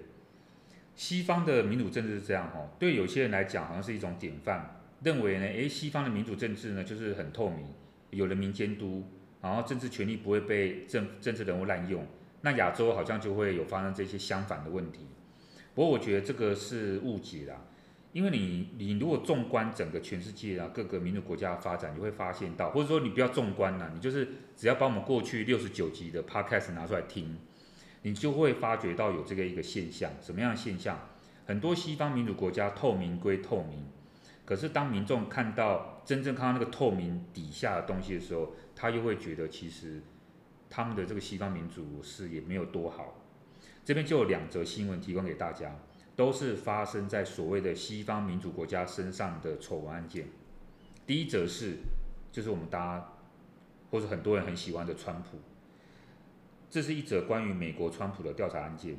[0.94, 7.66] 西方的民主政治是这样哦，对有些人来讲好像是一种典范，认为呢，诶，西方的民主政治呢就是很透明，
[8.10, 9.04] 有人民监督，
[9.42, 12.06] 然后政治权力不会被政政治人物滥用。
[12.46, 15.08] 那亚洲好像就会有发生这些相反的问题。
[15.74, 17.56] 不过我觉得这个是误解啦，
[18.12, 27.36] 因为你你如果纵观整个全世界啊，各个民主国家的发展，你会发现到，或者说你不要纵观啦，你就是只要把我们过去六十九集的 podcast 拿出来听。
[28.02, 30.96] 你就会发觉到有这个一个现象，什么样的现象？
[31.44, 33.84] 很多西方民主国家透明归透明，
[34.44, 40.00] 可是当民众看到真正看到那个透明底下的东西的时候，他又会觉得其实
[40.68, 43.14] 他们的这个西方民主是也没有多好。
[43.84, 45.76] 这边就有两则新闻提供给大家，
[46.16, 50.26] 都是发生在所谓的西方民主国家身上的丑闻案件。
[51.06, 51.76] 第一则是，
[52.32, 53.12] 就是我们大家
[53.90, 55.38] 或者很多人很喜欢的川普。
[56.68, 58.96] 这是一则关于美国川普的调查案件。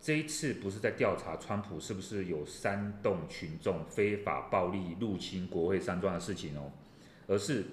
[0.00, 6.70] 这一次不是在调查川普是不是有煽动群众非法暴力入侵国会山庄的事情哦，
[7.26, 7.64] 而是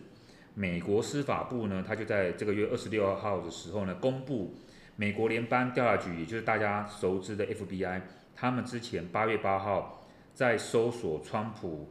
[0.59, 4.55] 美国司法部呢，他就在这个月二十六号的时候呢，公布
[4.95, 8.01] 美国联邦调查局，也就是大家熟知的 FBI，
[8.35, 10.03] 他们之前八月八号
[10.33, 11.87] 在搜索川普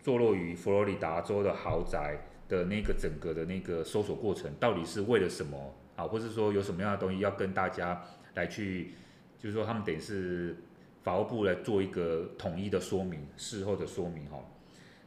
[0.00, 2.16] 坐落于佛罗里达州的豪宅
[2.48, 6.04] 的那个整个的那个搜索过程，到底是为了什么啊？
[6.04, 8.00] 或是说有什么样的东西要跟大家
[8.34, 8.92] 来去？
[9.40, 10.56] 就是说，他们等于是
[11.02, 14.38] 法务部来做一个统一的说明，事后的说明哈。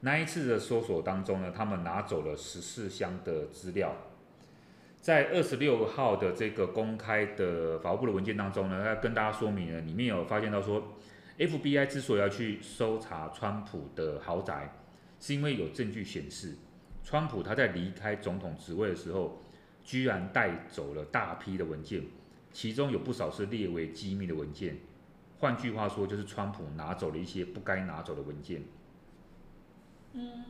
[0.02, 3.96] 那一次的搜索当中呢，他们拿走了十四箱的资料，
[5.00, 10.96] 在二十六号的这个公开的法务部的文件当中呢，要跟大家说明呢，里面有发现到说
[11.38, 14.74] ，FBI 之所以要去搜查川普的豪宅，
[15.20, 16.56] 是因为有证据显示，
[17.04, 19.42] 川普他在离开总统职位的时候，
[19.84, 22.04] 居然带走了大批的文件。
[22.52, 24.78] 其中有不少是列为机密的文件，
[25.40, 28.64] 换句话说，就是川普拿走了一些不该拿走的文件。
[30.14, 30.44] 嗯，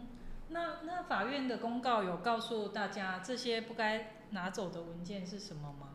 [0.50, 5.90] 那那法院的公告有告诉大家这些不该拿走的文件是什么吗？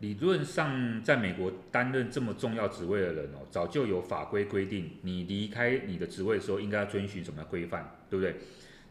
[0.00, 8.36] 理论上，在美国担任这么重要职位的人哦，早就有法规规定，你离开你的职位的时候应该要遵循什么规范，对不对？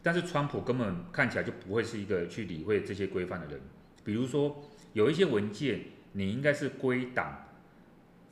[0.02, 3.60] 但是川普根本看起来就不会是一个去理会这些规范的人。
[4.04, 5.80] 比如说，有一些文件。
[6.16, 7.44] 你应该是归档，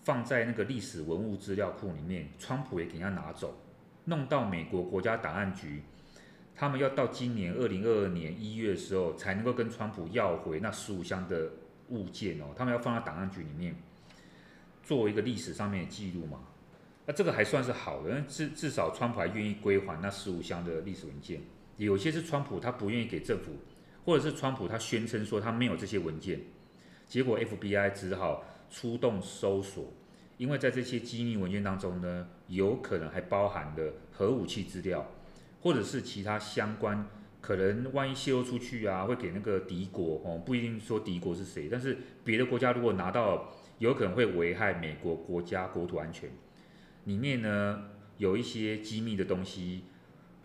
[0.05, 2.29] 放在那个历史文物资料库里面。
[2.39, 3.59] 川普也给人家拿走，
[4.05, 5.83] 弄到美国国家档案局，
[6.55, 11.51] 他们要到今年二零二二年一月的时候，才能够跟川普要回那十五箱的
[11.89, 12.47] 物件哦。
[12.57, 13.77] 他们要放在档案局里面，
[14.83, 16.41] 作为一个历史上面的记录嘛。
[17.07, 21.41] 那这个还算是好的，至至少川普还愿意归还那十五箱的历史文件。
[21.77, 23.57] 有些是川普他不愿意给政府，
[24.05, 26.41] 或者是川普他宣称说他没有这些文件。
[27.07, 29.93] 结果 FBI 只好出动搜索，
[30.43, 35.07] 因为在这些机密文件当中呢，有可能还包含了核武器资料，
[35.61, 37.07] 或者是其他相关，
[37.41, 46.29] 可能万一泄露出去啊，会给那个敌国哦，不一定说敌国是谁，但是别的国家如果拿到，有可能会危害美国国家国土安全。
[47.05, 47.85] 里面呢
[48.19, 49.85] 有一些机密的东西，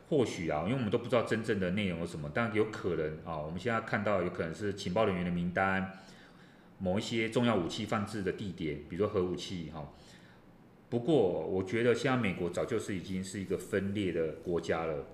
[0.10, 5.92] 或许啊，因为我们都不知道真正的内容有什么，但有可能啊，我们现在看到有可能是情报人员的名单。
[6.80, 9.92] 某一些重要武器放置的地点，比如说核武器哈。
[10.90, 15.06] 不过，我觉得现在美国早就是已经是一个分裂的国家了。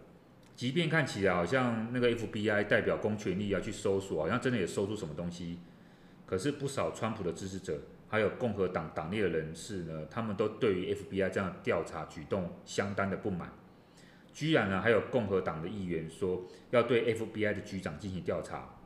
[0.56, 5.58] 即便看起来好像那个 FBI 代表公权力要去搜索，好像真的也搜出什么东西。
[6.28, 13.52] 可是不少川普的支持者，还有共和党党内的人士呢，他们都对于 FBI 这样调查举动相当的不满。
[14.32, 18.78] 居然呢，还有共和党的议员说要对 FBI 的局长进行调查，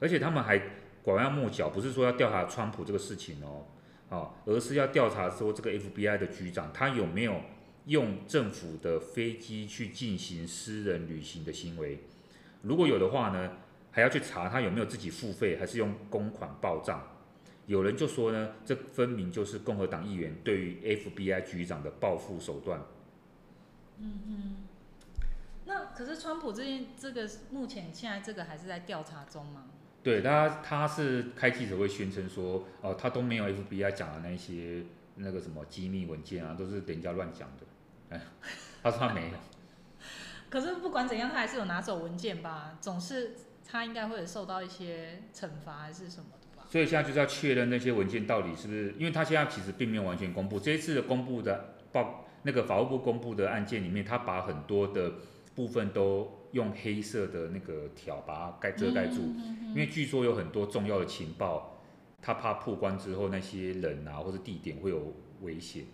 [0.00, 0.62] 而且他们还。
[1.02, 3.66] 拐弯抹角，不是说要调查川普这个事情哦，
[4.08, 7.40] 啊，而是要调查说这个 FBI 的局长他有没有
[7.86, 12.04] 用政府的飞机去进行私人旅行的行为，
[12.62, 13.56] 如果有的话呢，
[13.90, 17.08] 还要去查他有没有自己付费，还是用公款报账。
[17.66, 22.82] 有人就说呢，这分明就是共和党议员对于 FBI 局长的报复手段。
[23.98, 24.56] 嗯嗯，
[25.64, 29.66] 那可是川普这件这个目前现在这个还是在调查中吗？
[30.02, 34.82] 对他，他是开记者会宣称说，哦，他都没有 FBI 讲的那些
[35.14, 38.16] 那个什么机密文件啊，都是人家乱讲的。
[38.16, 38.20] 哎，
[38.82, 39.36] 他说他没有。
[40.50, 42.76] 可是不管怎样，他还是有拿走文件吧？
[42.80, 46.66] 总是他应该会受到一些惩罚还是什么的吧？
[46.68, 50.58] 所以现在就是要确认那些文件到底是不是，因为他现在其实并没有完全公布。
[50.58, 55.12] 这一次的公布的报，那个法务部公布的案件里面，他把很多的
[55.54, 56.41] 部分都。
[56.52, 59.34] 用黑色的那个条把它盖遮盖住，
[59.68, 61.82] 因为据说有很多重要的情报，
[62.20, 65.86] 他怕破关之后那些人啊或者地点会有危险。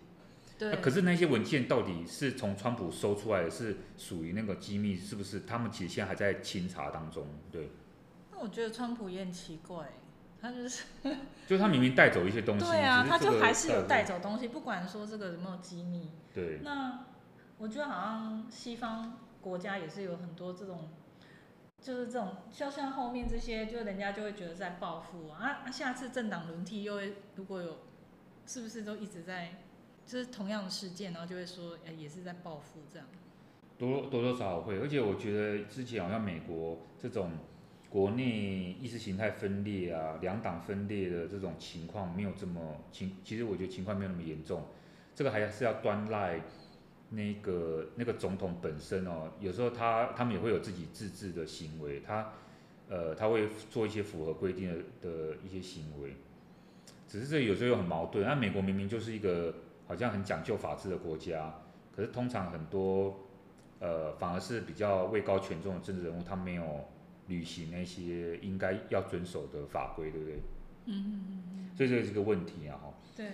[0.57, 0.75] 对。
[0.77, 5.39] 可是那些文件到底是从川普搜出来的，是属于那个机密，是不是？
[5.41, 7.25] 他们其实现在还在清查当中。
[7.49, 7.69] 对。
[8.31, 9.93] 那我觉得川普也很奇怪，
[10.41, 10.83] 他就是，
[11.47, 12.65] 就他明明带走一些东西。
[12.65, 16.11] 对啊，他就还是有带走东西，不管说这个有没有机密。
[16.33, 16.59] 对。
[16.63, 17.05] 那
[17.57, 19.17] 我觉得好像西方。
[19.41, 20.89] 国家也是有很多这种，
[21.81, 25.61] 就是这种，就像后面这些，就人家就会觉得在报复啊。
[25.65, 27.77] 啊，下次政党轮替又会如果有，
[28.45, 29.55] 是不是都一直在，
[30.05, 33.07] 就是同样的事件，然后就会说，哎，也是在报复这样。
[33.77, 37.31] 多多多少少会，而且我觉得之前好像美国这种
[37.89, 44.65] 国内意识形态分裂啊，两党分裂的这种情况没有这么情，其实我觉得情况没有那么严重，
[45.15, 46.41] 这个还是要端赖。
[47.11, 52.33] 那个那个总统本身哦，有时候他他们也会有自己自治的行为，他
[52.87, 56.15] 呃他会做一些符合规定的的一些行为，
[57.07, 58.23] 只是这有时候又很矛盾。
[58.23, 59.55] 那美国明明就是一个
[59.87, 61.61] 好像很讲究法治的国家，
[61.95, 63.19] 可是通常很多
[63.79, 66.85] 呃反而是比较位高权重的政治人物，他没有
[67.27, 70.35] 履行那些应该要遵守的法规，对不对？
[70.85, 71.69] 嗯嗯嗯。
[71.75, 72.93] 所以这个是个问题啊，哈。
[73.15, 73.27] 对。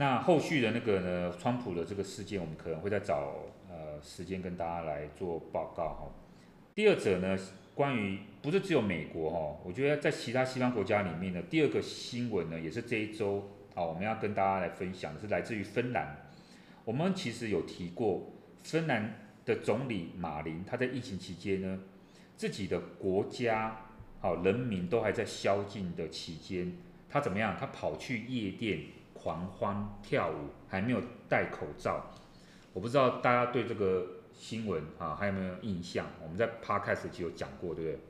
[0.00, 3.34] 那后续的那个呢，川普的这个事件，我们可能会再找
[3.68, 6.10] 呃时间跟大家来做报告哈。
[6.74, 7.36] 第二者呢，
[7.74, 16.16] 关于不是只有美国哈，我觉得在其他西方国家里面呢，第二个新闻呢，也是这一周啊，我们要跟大家来分享的是来自于芬兰。
[16.86, 18.32] 我们其实有提过，
[18.62, 21.78] 芬兰的总理马林他在疫情期间呢，
[22.38, 23.82] 自己的国家
[24.20, 26.72] 好人民都还在宵禁的期间，
[27.06, 27.54] 他怎么样？
[27.60, 28.80] 他跑去夜店
[29.22, 32.10] 狂欢跳舞，还没有戴口罩。
[32.72, 34.06] 我不知道大家对这个。
[34.32, 36.06] 新闻啊，还有没有印象？
[36.22, 38.00] 我们在 Podcast 就有讲过，对不对？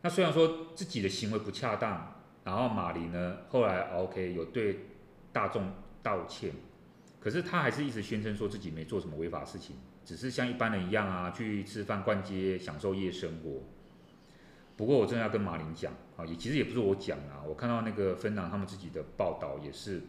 [0.00, 4.86] 那虽然说自己的行为不恰当，然后马林呢后来 OK 有对
[5.30, 5.70] 大众
[6.02, 6.50] 道歉，
[7.20, 13.62] 可是他还是一直宣称说自己没做什么违法事情，只是像一般人一样啊，去吃饭、逛街、享受夜生活。
[14.76, 20.02] 不过我真的要跟马林讲啊，也其实也不是我讲啊，我看到那个芬兰他们自己的报道也是，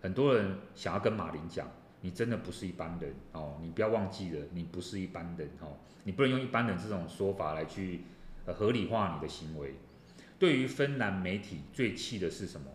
[0.00, 1.68] 很多人想要跟马林讲。
[2.04, 8.00] 你真的不是一般人哦，你不要忘记了，你不是一般人哦，你不能用一般人这种说法来去
[8.44, 9.74] 呃合理化你的行为。
[10.36, 12.66] 对于芬兰媒体最气的是什么？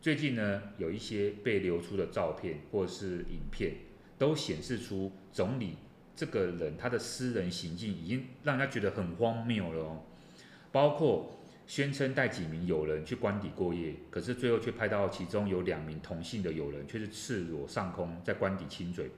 [0.00, 3.74] 最近呢，有一些被流出的照片或者是影片，
[4.16, 5.76] 都显示出总理
[6.16, 10.02] 这个人他的私人行径已经让人家觉得很荒谬了哦，
[10.72, 11.36] 包括。
[11.66, 19.08] 宣称带几名友人去官邸过夜，可是最后却拍到其中有两名同性的友人却是赤裸上空在官邸亲嘴，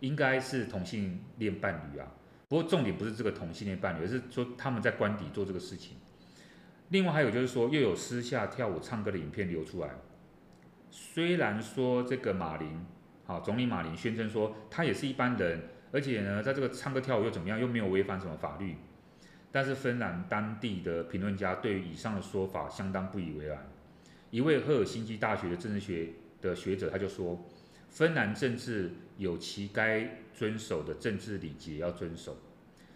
[0.00, 2.08] 应该是同性恋伴侣啊。
[2.48, 5.96] 不过重点不是这个同性恋伴侣，而是说他们在官邸做这个事情。
[6.88, 9.90] 另外还有就是说，又有私下跳舞唱歌的影片流出来。
[10.90, 12.84] 虽然说这个马林，
[13.24, 18.74] 好，总理马林宣称说他也是一般人，而且呢，在这个唱歌跳舞又怎么样，又没有违反什么法律。
[19.54, 23.64] 但是芬兰当地的评论家对于以上的说法相当不以为然。
[24.32, 26.08] 一位赫尔辛基大学的政治学
[26.40, 27.40] 的学者他就说，
[27.88, 32.36] 芬兰政治有其该遵守的政治礼节要遵守，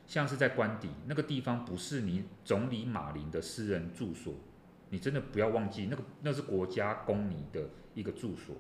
[0.05, 4.35] 像是在官邸那个地方不是你总理马林的私人住所，
[4.91, 8.57] 你真的不要忘记那个那是国家供你的一个住所，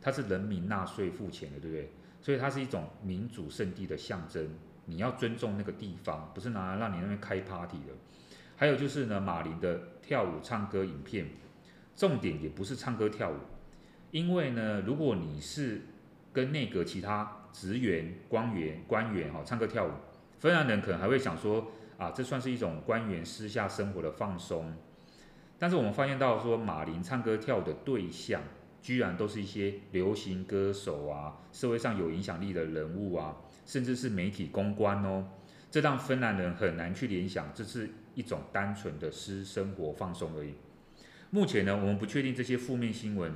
[0.00, 1.92] 它是人民纳税付钱的，对不对？
[2.22, 4.48] 所以它是一种民主圣地的象征。
[4.86, 7.92] 你要尊重那个地方，不是拿来让你那边开 party 的。
[8.56, 11.28] 还有就是呢，马林的跳舞唱歌影片，
[11.94, 13.36] 重点也不是唱歌跳舞，
[14.10, 15.82] 因为呢，如果你是
[16.32, 19.90] 跟内阁其他职员、官员、官员哈唱歌跳舞，
[20.38, 24.72] 芬兰人可能还会想说啊，这算是一种官员私下生活的放松。
[25.58, 28.42] 但是我们发现到说，马林唱歌跳舞的对象，
[28.80, 33.36] 居然都是一些流行歌手啊，社会上有影响力的人物啊。
[33.66, 35.26] 甚至是媒体公关哦，
[35.70, 40.54] 这让芬兰人很难去联想，这是一种单纯的私生活放松而已。
[41.30, 43.34] 目前呢，我们不确定这些负面新闻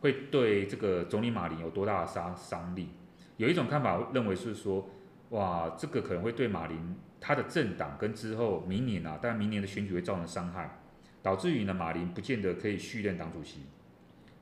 [0.00, 2.90] 会对这个总理马林有多大的杀伤力。
[3.38, 4.90] 有一种看法认为是说，
[5.30, 10.82] 哇，这个可能会对马林他的政党跟之后明年啊，当然明年的选举会造成伤害，
[11.22, 13.62] 导致于呢马林不见得可以续任党主席。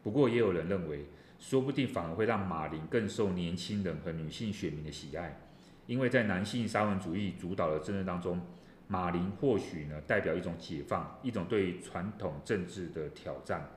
[0.02, 1.06] 不过也有人认为。
[1.40, 5.40] 说不定反而会让马林更受年轻人和女性选民的喜爱，
[5.86, 8.40] 因为在男性沙文主义主导的政治当中，
[8.86, 13.70] 马林或许呢代表一种解放，一种对传统政治的挑战。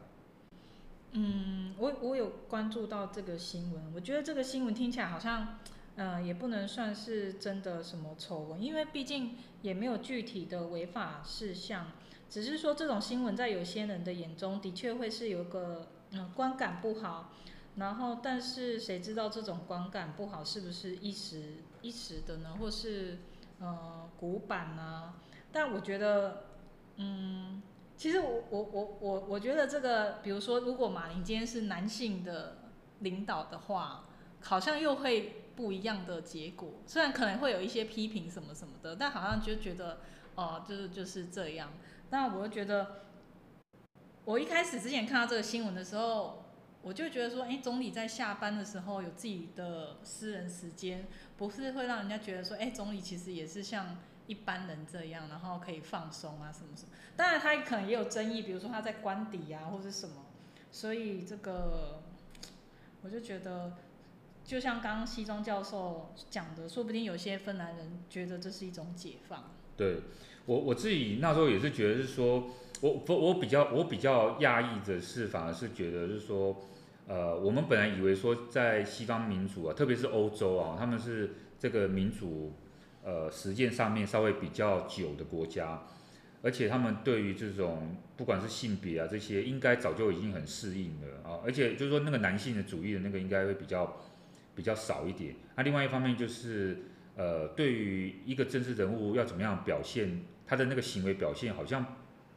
[1.14, 5.60] 嗯，我我有关注到这个新闻，我觉得这个新闻听起来好像，
[5.96, 11.92] 呃，也不能算是真的什么丑闻，因为毕竟也没有具体的违法事项，
[12.30, 17.32] 只是说这种新闻在有些人的眼中的确会是有个嗯、观感不好。
[17.76, 22.56] 然后，但是谁知道这种观感不好是不是一时一时的呢？
[22.60, 23.18] 或是
[23.60, 25.16] 呃古板呢？
[25.52, 26.44] 但我觉得，
[26.98, 27.62] 嗯，
[27.98, 32.58] 其实我我我我我觉得这个，比如说，如果马林今天是男性的
[33.00, 34.06] 领导的话，
[34.42, 36.70] 好像又会不一样的结果。
[36.86, 39.98] 虽然可能会有一些批评什么什么的，但好像就觉得
[40.36, 41.72] 哦、就是就是这样。
[42.12, 43.06] 那我就觉得，
[44.26, 46.40] 我一开始之前看到这个新闻的时候。
[46.86, 51.08] 我就觉得说，哎，总理在下班的时候有自己的私人时间，
[51.38, 53.98] 不是会让人家觉得说，哎，总理其实也是像
[54.28, 56.90] 一般人这样，然后可以放松啊，什么什么。
[57.16, 60.26] 当然，他可能也有争议，比如说他在官邸啊，或者什么。
[60.74, 62.04] 所以这个，
[63.02, 63.78] 我就觉得，
[64.44, 69.52] 就像刚刚西装教授讲的，说不定有些芬兰人觉得这是一种解放。
[69.78, 70.02] 对
[70.46, 72.50] 我我自己那时候也是觉得是说。
[72.84, 76.62] 我不我比较我比较讶异的是，反而是觉得是说，
[77.08, 82.52] 呃，我们本来以为说在西方民主啊，特别是欧洲啊，他们是这个民主
[83.02, 85.82] 呃实践上面稍微比较久的国家。
[86.42, 91.40] 而且他们对于这种不管是性别啊这些，应该早就已经很适应了啊。
[91.46, 93.96] 而且就是说那个男性的主义的那个应该会比较
[94.54, 95.36] 比较少一点。
[95.56, 96.84] 那、另外一方面就是，
[97.16, 101.86] 呃，对于一个政治人物要怎么样表现，他的那个行为表现好像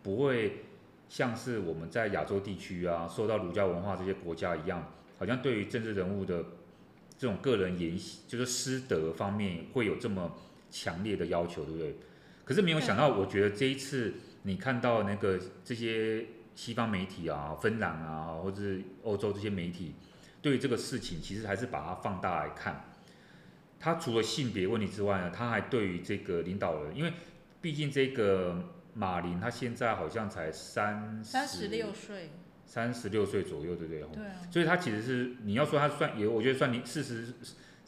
[0.07, 0.62] 不会
[1.09, 6.44] 像是我们在亚洲地区啊，受到儒家文化这些国家一样，好像对于政治人物的
[7.18, 10.36] 这种个人言行，就是师德方面会有这么
[10.70, 11.96] 强烈的要求，对不对？
[12.44, 19.92] 可是没有想到，我觉得这一次你看到那个这些西方媒体啊、芬兰啊，或者是欧洲这些媒体，
[20.40, 22.84] 对于这个事情其实还是把它放大来看。
[23.80, 27.12] 他除了性别问题之外呢，他还对于这个领导人，因为
[27.61, 28.62] 毕竟这个
[28.97, 32.30] 马林他现在好像才三三十六岁，
[32.64, 34.03] 三十六岁左右，对不对？
[34.12, 34.40] 对啊。
[34.51, 37.34] 所以他其实是你要说他算也，我觉得算你四十。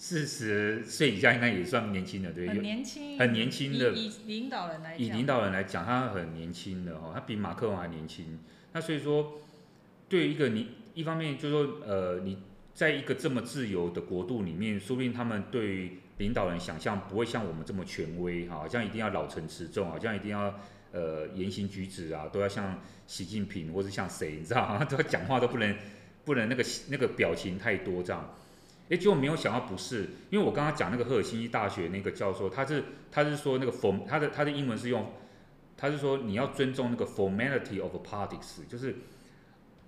[0.01, 3.91] 四十岁以下应该也算年轻的，对，很年轻，很年轻的。
[3.91, 8.39] 以领导人来讲，以领导人来讲，他很年轻的哈，他比马克龙还年轻。
[8.73, 9.41] 那所以说，
[10.09, 12.39] 对于一个你一方面就是说，呃，你
[12.73, 20.55] 在一个这么自由的国度里面，说不定他们对于领导人想象不会像我们这么权威哈，好像一定要老成持重，好像一定要
[20.93, 24.85] 呃言行举止啊都要像习近平或是像谁，你知道吗？
[24.87, 25.77] 都要讲话都不能
[26.25, 28.35] 不能那个那个表情太多这样。
[28.91, 35.13] 哎，结果没有想到不是，因为我刚刚讲那个赫尔辛基大学那个教授，他是他是说那个 form，他的他的英文是用，
[35.77, 38.95] 他是说你要尊重那个 formality of politics，就是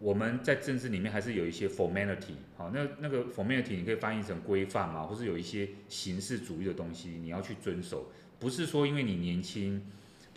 [0.00, 9.82] 我们在政治里面还是有一些 formality，好，那那个 formality 你可以翻译成规范嘛，或是有一些形式主义的东西你要去遵守，不是说因为你年轻，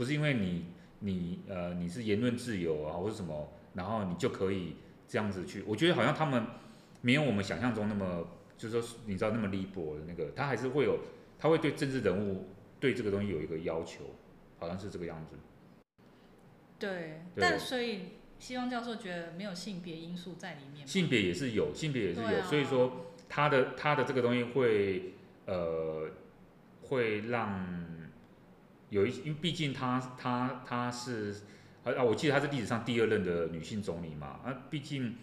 [0.04, 0.66] 不是因为你
[1.00, 4.76] 你呃你是言论自由啊或者什么，然后你就可以
[5.08, 6.46] 这样子去，我觉得好像他们
[7.00, 8.28] 没有我们想象中那么。
[8.56, 11.00] 就是说，你知道那么 liberal 的那个，他还是会有，
[11.38, 12.48] 他会对政治人物
[12.80, 14.06] 对这个东西有一个要求，
[14.58, 15.36] 好像是这个样子。
[16.80, 18.02] 对，对但所以
[18.40, 20.88] 希望教授觉得没有性别因素在里面。
[20.88, 25.14] 性别也是有，性别也是有，啊、所以说他的他的这个东西会
[25.46, 26.12] 呃
[26.84, 27.66] 会让
[28.94, 31.36] 有一，因为毕竟她她她是
[31.84, 35.16] 啊，我记得她是历史上第二任的女性总理嘛，啊，毕竟。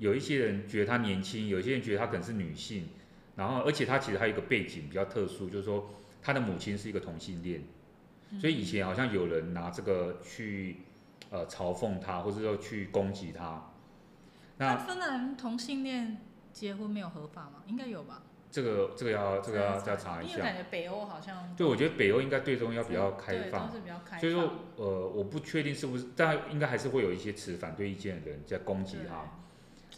[0.00, 2.88] 有一些人觉得她年轻，有些人觉得她可能是女性，
[3.36, 5.90] 然后而且她其实还有一个背景比较特殊，就是说
[6.22, 7.64] 她的母亲是一个同性恋，
[8.40, 10.78] 所以以前好像有人拿这个去
[11.28, 13.70] 呃嘲讽她，或者说去攻击她。
[14.56, 16.16] 那芬兰同性恋
[16.50, 17.62] 结婚没有合法吗？
[17.66, 18.22] 应该有吧？
[18.50, 20.32] 这个这个要这个要再查一下。
[20.32, 21.54] 因为感觉北欧好像。
[21.56, 24.20] 对，我觉得北欧应该对这种要比较开放，是比较开放。
[24.20, 29.24] 所以说呃，我不确定是不是，但应该还是会有一些持反对意见的人在攻击他。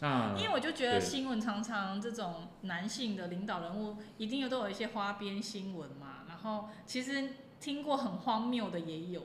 [0.01, 0.35] 那。
[0.37, 7.29] 因为我就觉得新闻常常这种男性的领导人物一定都有一些花边新闻嘛，然后其实
[7.59, 9.23] 听过很荒谬的也有，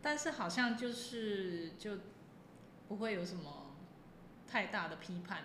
[0.00, 1.98] 但是好像就是就
[2.88, 3.74] 不会有什么
[4.48, 5.38] 太大的批判，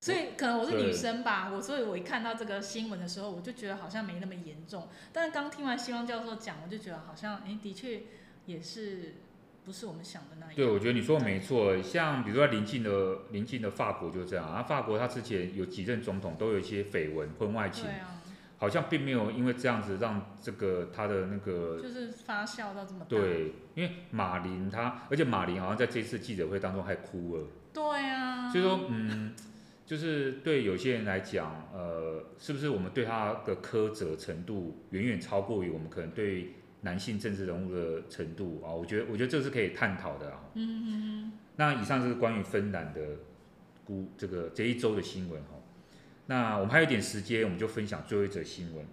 [0.00, 8.02] 所以可能我是女生吧，我所以我一看到这个新闻的时候，我就觉得好像没那么严重，但是刚听完希望教授讲，我就觉得好像哎，的确
[8.46, 9.14] 也是。
[9.62, 10.54] 不是我们想的那样。
[10.56, 11.80] 对，我觉得你说的没错。
[11.82, 18.22] 像比如说邻近的邻近的法国就这样啊，法国他之前有几任总统都有一些绯闻婚外情，啊、
[18.56, 23.06] 好像并没有因为这样子让这个他的那个就是发酵到这么大。
[23.08, 27.46] 对，因为马林他，而且马林好像在这次记者会当中还哭了。
[27.74, 28.50] 对啊。
[28.50, 29.34] 所以说，嗯，
[29.90, 36.54] 就是对有些人来讲，呃，是不是我们对他的苛责程度远远超过于我们可能对。
[36.82, 40.40] 男性政治人物的程度啊，我觉得我觉得这是可以探讨的啊。
[40.54, 41.32] 嗯嗯嗯。
[41.56, 43.02] 那以上就是关于芬兰的，
[43.84, 45.60] 估这个这一周的新闻哈。
[46.24, 48.86] 那我们还有一点时间，我们就分享最后一则新闻。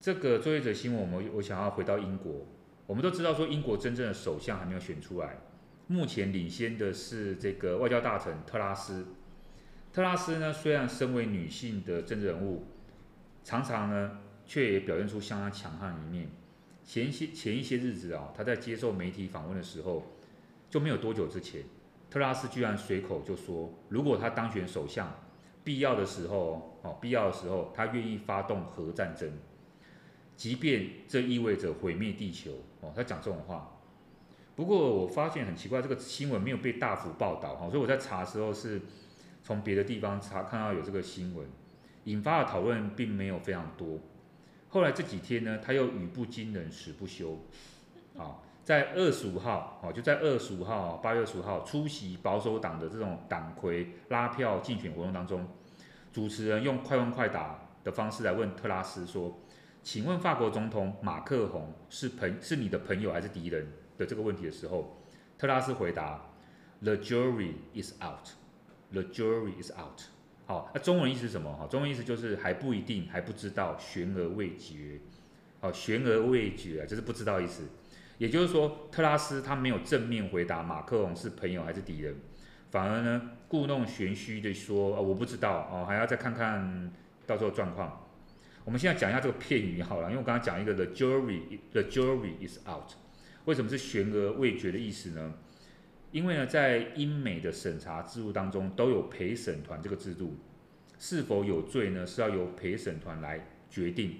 [0.00, 2.46] 这个最后一则新闻，我们我想要回到英国。
[2.86, 5.40] 我们都知道说，英国真正的首相还没有选出来，
[5.88, 9.08] 目前领先的是这个外交大臣特拉斯。
[9.94, 12.64] 特拉斯呢，虽然身为女性的政治人物，
[13.44, 16.28] 常常呢却也表现出相当强悍的一面。
[16.84, 20.02] 前些前一些日子啊，他在接受媒体访问的时候，
[20.68, 21.62] 就没有多久之前，
[22.10, 25.14] 特拉斯居然随口就说，如果他当选首相，
[25.62, 29.30] 必要的时候哦，必要的时候，他愿意发动核战争，
[30.36, 32.92] 即便这意味着毁灭地球哦。
[32.96, 33.70] 他讲这种话。
[34.56, 38.82] 不过我发现很奇怪，这个新闻没有被大幅报道哈，所以我在查的时候是
[39.44, 41.46] 从别的地方查看到有这个新闻，
[42.04, 44.00] 引发的讨论并没有非常多。
[44.70, 47.38] 后来这几天呢，他又语不惊人死不休，
[48.16, 55.46] 啊，在二十五号，哦，就在二十五号，八月二十五号出席保守党的这种党魁拉票竞选活动当中，
[56.10, 59.38] 主持人用快问快答的方式来问特拉斯说
[59.84, 64.96] ：“请问法国总统马克宏是朋是你的朋友还是敌人？”的这个问题的时候，
[65.36, 66.20] 特拉斯回答
[66.80, 68.30] ：“The jury is out.
[68.94, 70.00] The jury is out.”
[70.46, 71.52] 好，那中文意思是什么？
[71.52, 75.00] 哈，中文意思就是还不一定，还不知道，悬而未决。
[75.60, 77.62] 好，悬而未决啊，就是不知道意思。
[78.18, 82.14] 也就是说，特拉斯他没有正面回答马克龙是朋友还是敌人，
[82.70, 86.92] 反而呢故弄玄虚的说，哦，我不知道哦，还要再看看
[87.26, 88.06] 到时候状况。
[88.64, 92.92] 我们现在讲一下这个片语好了，因为我刚刚讲一个 the jury the jury is out，
[93.46, 95.34] 为什么是悬而未决的意思呢？
[96.14, 100.36] 因为呢在英美的审查制度当中都有陪审团这个制度，
[100.96, 104.18] 是否有罪呢是要由陪审团来决定。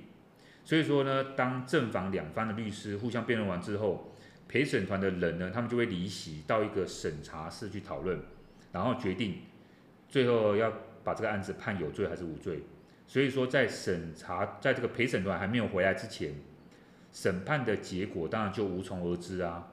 [0.64, 4.12] 所以说呢，当正反两方的律师互相辩论完之后，
[4.48, 8.18] 陪审团的人呢，他们就会离席到一个审查室去讨论，
[8.72, 9.42] 然后决定
[10.08, 10.72] 最后要
[11.04, 12.64] 把这个案子判有罪还是无罪。
[13.06, 16.34] 所以说，在审查在这个陪审团还没有回来之前，
[17.12, 19.70] 审判的结果当然就无从而知啊。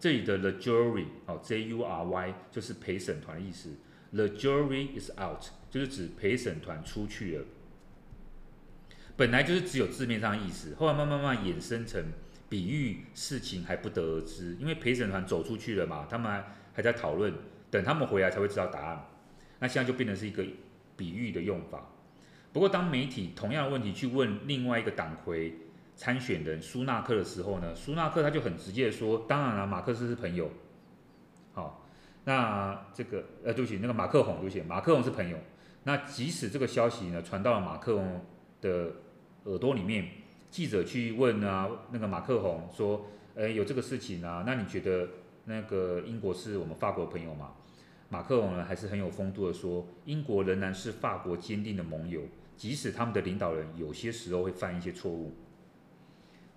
[0.00, 3.68] 这里的 the jury 哦，J U R Y 就是陪审团的意思
[4.12, 7.44] ，the jury is out 就是指陪审团出去了。
[9.14, 12.02] 本来就是只有字面上的意思，后来慢慢慢慢衍生成
[12.48, 17.34] 比喻事情还不得而知，因为陪审团走出去了嘛，他们还还在讨论，
[17.70, 19.06] 等他们回来才会知道答案。
[19.58, 20.42] 那现在就变成是一个
[20.96, 21.90] 比喻的用法。
[22.54, 25.54] 不过当媒体同样的问题去问另外一个党魁
[26.00, 30.50] 参选人苏纳克的时候呢，苏纳克他就很直接的说：“当然了，马克思是朋友。”
[31.52, 31.86] 好，
[32.24, 35.36] 那这个呃，对不起，那个马克宏，对不起，马克宏是朋友。
[35.82, 38.24] 那即使这个消息呢传到了马克宏
[38.62, 38.90] 的
[39.44, 40.08] 耳朵里面，
[40.50, 43.04] 记者去问啊，那个马克宏说
[43.36, 44.42] ：“诶，有这个事情啊？
[44.46, 45.06] 那你觉得
[45.44, 47.52] 那个英国是我们法国的朋友吗？”
[48.08, 52.22] 马克龙呢，还是很有风度的说：“英国仍然是法国坚定的盟友，
[52.56, 55.36] 即使他们的领导人有些时候会犯一些错误。”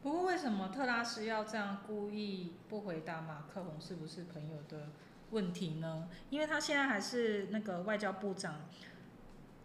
[0.04, 4.89] 不过，为什么特拉斯要这样故意不回答马克龙是不是朋友的
[5.32, 6.10] 问题呢？
[6.30, 8.66] 因为他现在还是那个外交部长，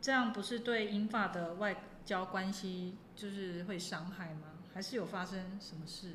[0.01, 4.53] 这样不是对英法的外交关系就是会伤害吗？
[4.73, 6.15] 还是有发生什么事？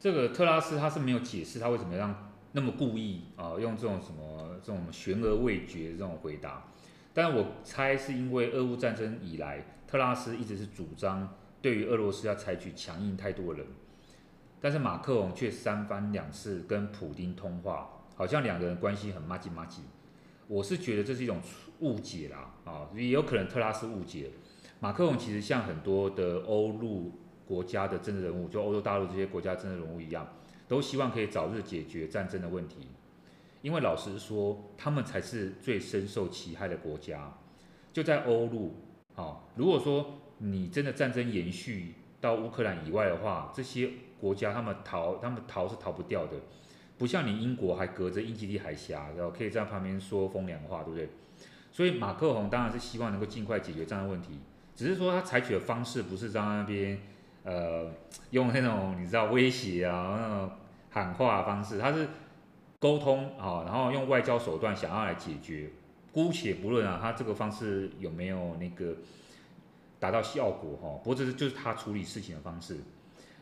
[0.00, 6.64] 这个特拉斯他是没有解释他为什么让那么故意啊用这种什么这种悬而未决这种回答。
[7.12, 13.66] 但我猜是因为俄乌战争以来，特拉斯一直是主张对于俄罗斯要采取强硬态度的人，
[14.60, 19.82] 但是马克龙却三番两次跟普丁通话，好像两个人关系很麻吉麻吉。
[20.46, 21.40] 我是觉得这是一种
[21.80, 24.30] 误解啦啊，也有可能特拉斯误解。
[24.80, 27.12] 马克龙其实像很多的欧陆
[27.44, 30.26] 国家的政治人物，就欧洲大陆这些国家政治人物一样，
[30.66, 32.88] 都希望可以早日解决战争的问题。
[33.60, 37.36] 因为老实说，他们才是最深受其害的国家。
[37.92, 38.76] 就在欧陆，
[39.16, 46.32] 啊，如果说你真的战争延续到乌克兰以外的话，这些国家他们逃，他们逃是逃不掉的。
[46.96, 51.08] 不像你英国还隔着英吉利海峡，然后可以在旁边说风凉话，对不对？
[51.70, 54.40] 所以马克宏当然是希望能够尽快解决这样的问题。
[54.74, 56.98] 只是说他采取的方式不是在那边，
[57.44, 57.88] 呃，
[58.30, 60.50] 用那种你知道威胁啊，那种
[60.90, 62.08] 喊话的方式，他是
[62.80, 65.70] 沟通啊，然后用外交手段想要来解决。
[66.12, 68.96] 姑且不论啊，他这个方式有没有那个
[69.98, 72.78] 达到效果哈，不过这是就是他处理事情的方式。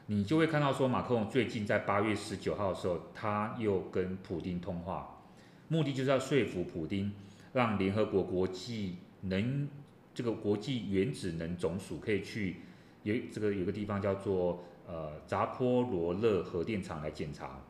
[0.06, 5.20] 你就会看到说，马克龙最近在八月十九号的时候，他又跟普丁通话，
[5.68, 7.12] 目的就是要说服普丁，
[7.52, 9.68] 让联合国国际能。
[10.16, 12.56] 这个国际原子能总署可以去
[13.02, 17.60] 有这个有个地方叫做呃扎波罗热核电厂来检查，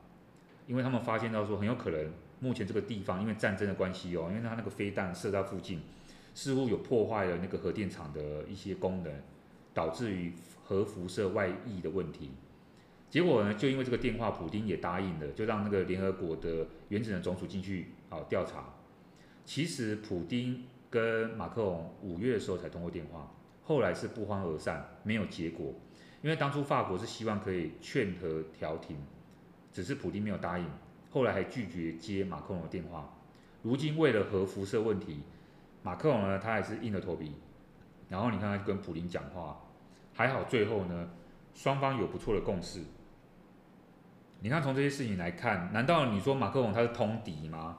[0.68, 5.80] 因为他们发现到说很有可能目前这个地方因为战争的关系哦，因为它那个飞弹射到附近，
[6.37, 9.12] 似乎有破坏了那个核电厂的一些功能，
[9.72, 10.32] 导致于
[10.62, 12.30] 核辐射外溢的问题。
[13.11, 18.74] 结果呢，就因为这个电话，普丁也答应了，就让那个联合国的原子能总署进去啊调查。
[19.45, 20.64] 其实普丁。
[20.89, 23.34] 跟马克龙五月的时候才通过电话，
[23.64, 25.74] 后来是不欢而散，没有结果。
[26.22, 28.97] 因为当初法国是希望可以劝和调停，
[29.72, 30.64] 只是普丁没有答应，
[31.11, 33.12] 后来还拒绝接马克龙的电话。
[33.62, 35.18] 如今为了核辐射问题，
[35.87, 37.32] 马克龙呢，他还是硬着头皮。
[38.09, 39.57] 然后你看他跟普林讲话，
[40.12, 41.09] 还好最后呢，
[41.55, 42.82] 双方有不错的共识。
[44.41, 47.78] 你看从这些事情来看，难道你说马克龙他是通敌吗？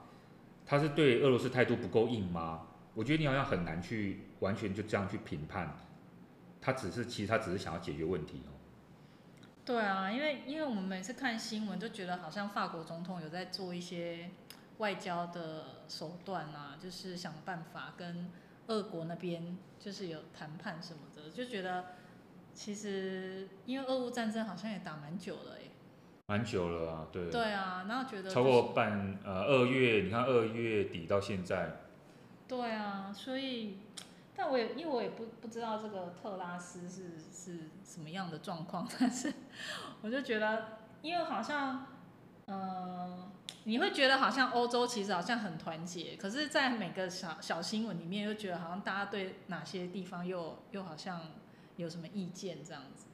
[0.66, 2.68] 他是对俄罗斯态度不够硬吗？
[2.93, 5.76] 我觉得你好像很难去完全就这样去评判，
[6.62, 8.55] 他只是其实他只是想要解决问题哦。
[9.66, 14.30] 对啊，因为因为我们每次看新闻，就觉得好像法国总统有在做一些
[14.78, 18.30] 外交的手段啊，就是想办法跟
[18.68, 21.86] 俄国那边就是有谈判什么的，就觉得
[22.54, 25.70] 其实因为俄乌战争好像也打蛮久了耶，
[26.28, 27.30] 蛮久了啊，对。
[27.30, 31.82] 对啊，然后觉得、就是、超过半呃二月，你看二月底到现在。
[32.48, 33.80] 对啊，所以。
[34.40, 39.34] 但我也因为我也不不知道这个特拉斯是是什么样的状况，但是
[40.04, 41.88] 我就觉得，因为好像，
[42.46, 43.32] 嗯、呃，
[43.64, 51.22] 你会觉得好像欧洲其实好像很团结，可是，在每个小小新闻里面又觉得好像大家对哪些地方又又好像
[51.76, 53.06] 有什么意见这样子。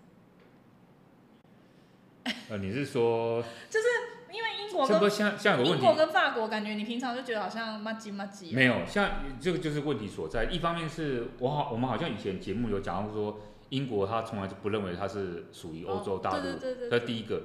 [2.49, 3.41] 呃，你是说？
[3.69, 3.88] 就是。
[4.34, 8.51] 因为英国跟像像有个问题，英国跟法国感觉你平常就觉得好像麻吉麻吉。
[8.51, 10.45] 没有，像这个就是问题所在。
[10.45, 16.43] 一方面是我好，我们好像以前节目有讲到说，英国他从来就不认为他是属于欧洲大陆。
[16.89, 17.43] 这第一个，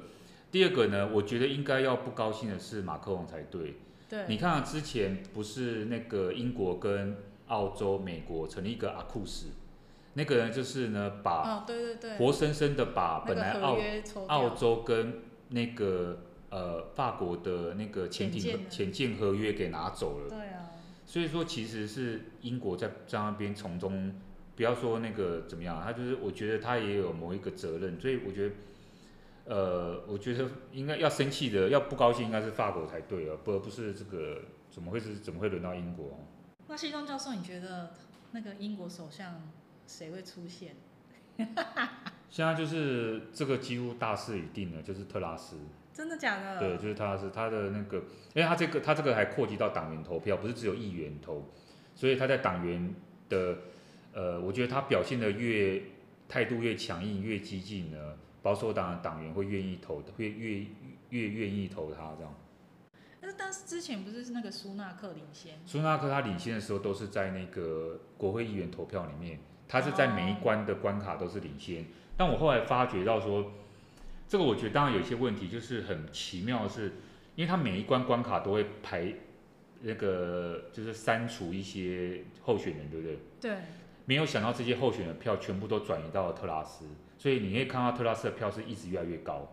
[0.51, 3.77] 第二个呢，我觉得应该要不高兴的是马克龙才对。
[4.09, 4.25] 对。
[4.29, 7.17] 你看之前不是那个英国跟
[7.49, 9.49] 澳洲、美国成立一个阿库斯，
[10.15, 13.77] 那个人就是呢把，对对对，活生生的把本来澳
[14.27, 16.21] 澳洲跟那个。
[16.51, 20.31] 呃，法国的那个潜艇潜舰合约给拿走了。
[20.31, 20.71] 对啊。
[21.05, 24.15] 所以说，其实是英国在在那边从中，
[24.57, 28.01] 不要说那个怎么样，他就是我觉得他也有某一个责任。
[28.01, 28.55] 所以我觉得，
[29.49, 36.21] 呃，我觉得应该要生气的，要不高兴应该是法国才对啊，不不是这个怎么会是怎么会轮到英国？
[36.67, 37.95] 那西装教授，你觉得
[38.33, 39.41] 那个英国首相
[39.87, 40.77] 谁会出现？
[42.29, 45.57] 现在就是这个几乎大势已定了，就是特拉斯。
[45.95, 46.61] 真的假的？
[46.61, 47.97] 对，就是特拉斯他的那个，
[48.35, 51.51] 因为他这个他这个还扩及到党员投票，不是只有议员投，
[51.95, 52.95] 所以他在党员
[53.31, 53.57] 的，
[54.13, 55.83] 呃，我觉得他表现的越
[56.29, 58.15] 态度越强硬越激进呢，
[58.49, 60.65] 保守党的党员会愿意投，会越
[61.11, 62.35] 越愿意投他这样。
[63.21, 65.61] 但是但是之前不是是那个苏纳克领先？
[65.67, 69.39] 苏纳克他领先的时候都是在那个国会议员投票里面，
[69.69, 71.85] 他是在每一关的关卡都是领先，
[72.17, 73.53] 但我后来发觉到说。
[74.27, 76.93] 这个我觉得当然有一些问题，就是很奇妙的是，
[77.35, 79.13] 因为他每一关关卡都会排
[79.83, 83.19] 那个，就是删除一些候选人，对不对？
[83.41, 83.59] 对。
[84.07, 86.87] 没有想到这些候选人的票全部都转移到了特拉斯，
[87.19, 89.53] 所以你可以看到特拉斯的票是一直越来越高。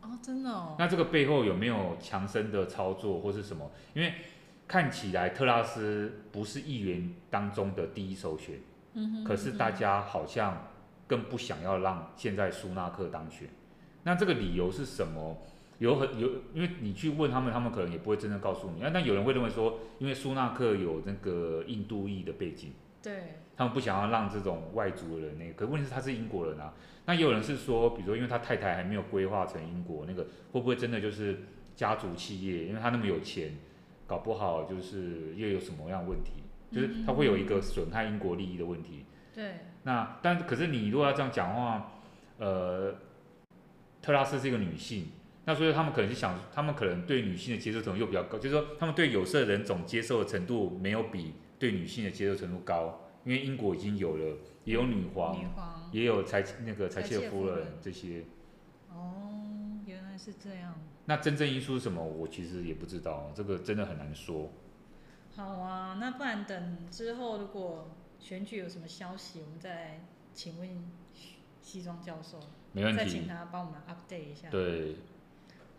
[0.00, 0.74] 哦，真的哦。
[0.78, 3.70] 那这个背后有没有强生的操作或是什么？
[3.94, 4.14] 因为
[4.66, 8.56] 看起来特拉斯不是议员当中的第一首选，
[8.94, 10.68] 嗯哼，可是大家好像
[11.06, 13.48] 更不想要让现在苏纳克当选。
[14.02, 15.38] 那这个理由是什么？
[15.78, 18.80] 有很有，因为你去问他们，他们可能也不会真正告诉你。
[18.80, 25.52] 那有人会认为说，因为苏纳克有那个印度裔的背景，对，他们不想要让这种外族的人那个。
[25.52, 26.74] 可问题是他是英国人啊。
[27.06, 31.40] 那也有人是说，比如说因为他太太还没有规划成英国那个，会不会真的就是
[31.74, 32.66] 家族企业？
[32.66, 33.56] 因为他那么有钱，
[34.06, 36.42] 搞不好就是又有什么样的问题？
[36.72, 39.04] 就是他会有一个损害英国利益的问题。
[39.34, 39.54] 对。
[39.82, 41.92] 那但可是你如果要这样讲的话，
[42.38, 42.94] 呃。
[44.02, 45.06] 特拉斯是一个女性，
[45.46, 58.24] 那所以他们可能就想，他们可能对女性的接受程度又比较高，就是说他们对有色人种接受的程度没有比对女性的接受程度高，因为英国已经有了，也有女皇，女皇也有裁那个裁切夫人这些。
[58.90, 60.74] 哦，原来是这样。
[61.06, 62.02] 那真正因素是什么？
[62.04, 64.50] 我其实也不知道，这个真的很难说。
[65.36, 70.00] 好啊，那不然等之后如果选举有什么消息，我们再
[70.32, 70.84] 请问
[71.60, 72.40] 西装教授。
[72.72, 74.48] 没问题，再请他帮我们 update 一下。
[74.50, 74.96] 对。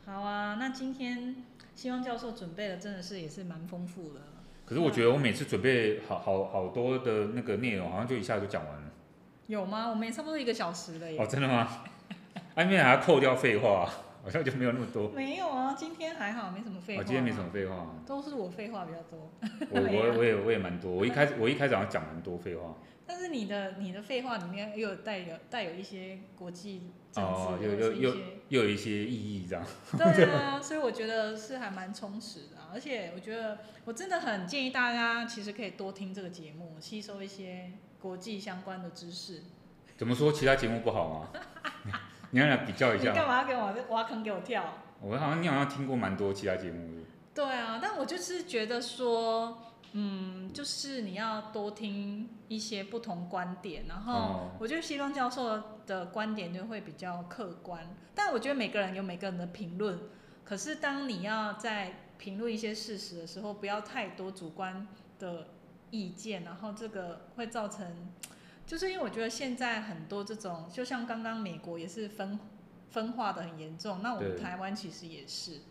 [0.05, 1.43] 好啊，那今天
[1.73, 4.21] 西装教授准备的真的是也是蛮丰富的。
[4.65, 8.91] 可是我觉得我每次准备好好好多的那个内容，好像就一下就讲完了。
[9.47, 9.87] 有吗？
[9.89, 11.19] 我们也差不多一个小时了耶。
[11.19, 11.83] 哦，真的吗？
[12.55, 13.87] 后面还要扣掉废话，
[14.23, 15.09] 好像就没有那么多。
[15.09, 17.03] 没有啊，今天还好，没什么废话。
[17.03, 17.95] 今天没什么废话。
[18.07, 19.31] 都是我废话比较多。
[19.69, 22.75] 我我我也我也蛮多，我一开始我一开始好像讲蛮多废话。
[23.07, 28.15] 但是你的你的废话里面又有带有带有一些国际政治，哦，又又又
[28.47, 29.63] 又有一些意义这样。
[29.95, 37.71] 对啊， 所以我觉得是还蛮充实的，而且我觉得我真的很建议大家其实可以多听这个节目，吸收一些
[38.01, 39.43] 国际相关的知识。
[39.95, 40.31] 怎么说？
[40.31, 41.29] 其他节目不好吗？
[42.31, 43.11] 你要来比较一下。
[43.11, 44.73] 你干嘛要给我挖坑给我跳？
[44.99, 47.05] 我好像你好像听过蛮多其他节目。
[47.33, 49.61] 对啊，但我就是觉得说。
[49.97, 57.95] 嗯，就是你要多听一些不同观点，然后我觉得西方教授的观点就会比较客观。
[58.13, 59.97] 但我觉得每个人有每个人的评论，
[60.43, 64.87] 可是当你要在评论一些事实的时候，不要太多主观
[65.19, 65.49] 的
[65.91, 68.09] 意见，然后这个会造成，
[68.65, 72.39] 就是因为我觉得现在很多这种，就像刚刚美国也是分
[72.89, 74.01] 分化的很严重。
[74.01, 75.61] 那我们台湾其实也是，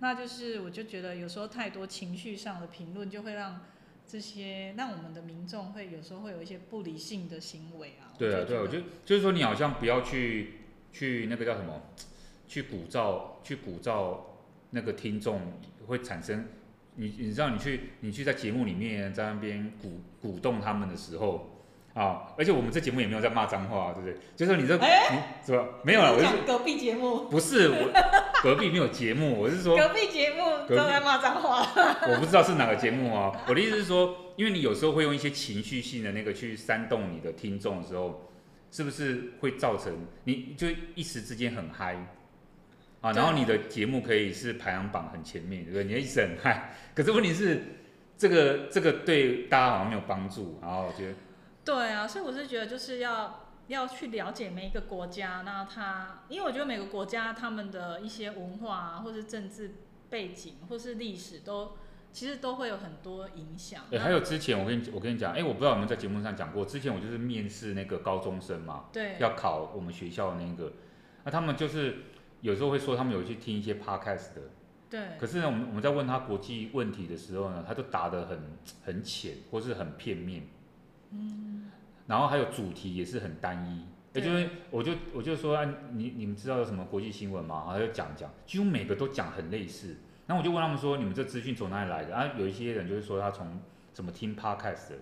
[0.00, 3.60] 那就是我就觉得有时候太多情绪上的评论，就会让
[4.06, 8.12] 这些让我们的民众会有时候会有一些不理性的行为啊。
[8.18, 10.60] 对啊，对啊，我觉得就是说你好像不要去
[10.92, 11.80] 去那个叫什么，
[12.46, 14.18] 去鼓噪去鼓噪
[14.72, 15.40] 那个听众
[15.86, 16.44] 会产生。
[16.94, 21.64] 你你知道你去你去在节目里面在那边鼓鼓动他们的时候
[21.94, 24.18] 啊，而且我们这节目也没有在骂脏话，对不对？
[24.36, 25.66] 就是你这，欸、你是吧？
[25.84, 27.90] 没有了，我是隔壁节目，不是我
[28.42, 31.66] 隔壁没有节目，我是说隔壁节目都在骂脏话，
[32.12, 33.42] 我不知道是哪个节目啊。
[33.48, 38.30] 我的意思是说，因为你有时候会用一些情绪性的那个去煽动你的听众的时候，
[38.70, 39.94] 是不是会造成
[40.24, 41.96] 你就一时之间很嗨？
[43.02, 45.84] 啊，然后你的节目可以是排行榜很前面，对不对？
[45.84, 47.60] 你一直很嗨， 可是问题是，
[48.16, 50.60] 这个这个对大家好像没有帮助。
[50.62, 51.14] 然后我觉得，
[51.64, 59.72] 对啊，所以我是觉得就是要要去了解每一个国家，那他，因为我觉得每个国家他们的一些文化啊，或是政治
[60.08, 61.72] 背景，或是历史都
[62.12, 63.82] 其实都会有很多影响。
[63.90, 70.72] 对，还有之前我跟你我跟你讲，哎，我不知道有没有在节目上讲过，之前我就是面试那个高中生嘛，对，要考我们学校的那个，
[71.24, 71.96] 那他们就是。
[72.42, 74.42] 有时候会说他们有去听一些 podcast 的，
[74.90, 75.00] 对。
[75.18, 78.38] 可是呢，我们我们在问他国际问题的时候呢，他就答得很
[78.84, 80.42] 很浅，或是很片面。
[81.12, 81.70] 嗯。
[82.08, 87.62] 然后还有主题也是很单一，也就是我就我就说，啊、你你们知道有什么国际新闻吗？
[87.68, 89.96] 然后就讲讲，几乎每个都讲很类似。
[90.26, 92.14] 然后我就问他们说，你们这资讯从哪里来的？
[92.14, 93.60] 啊，有一些人就是说他从
[93.92, 94.96] 怎么听 podcast 的，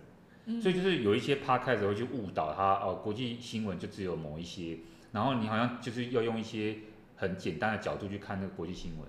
[0.45, 4.78] 嗯、所以就是有一些 podcast 会去误导他哦，国际新闻就只有某一些，
[5.12, 6.76] 然后你好像就是要用一些。
[7.21, 9.07] 很简单的角度去看那个国际新闻，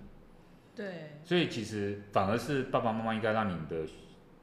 [0.75, 3.87] 对，所以其实反而是爸爸妈妈应该让你的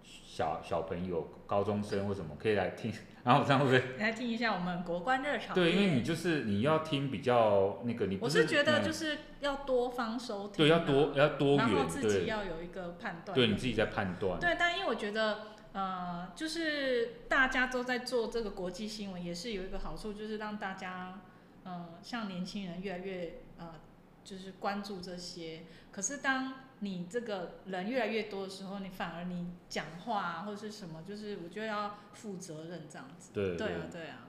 [0.03, 2.91] 小小朋友、高中生或什么可以来听，
[3.25, 5.53] 然后这样会不会来听一下我们国关热潮？
[5.53, 14.41] 对，因为你就是你要听比较那个，你我是觉得就是要多方收听，对，要多要多元，然后自己要有一个判断，对，你自己在判断。
[14.41, 21.21] 对，但因为我觉得呃，就是大家都在做这个国际新闻，也是有一个好处，就是让大家
[21.69, 23.35] 呃，像年轻人越来越。
[23.61, 23.75] 呃，
[24.23, 25.63] 就是关注这些。
[25.91, 33.31] 可是当你这个人越来越多的时候，你反而你讲话啊，或者是什么，就是我觉得要负责任这样子。
[33.35, 34.29] 对对，啊，对啊。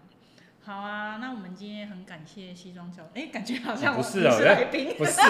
[0.63, 3.09] 好啊，那我们今天很感谢西装教授。
[3.13, 5.21] 哎，感觉好像我不是啊，是来宾，不是，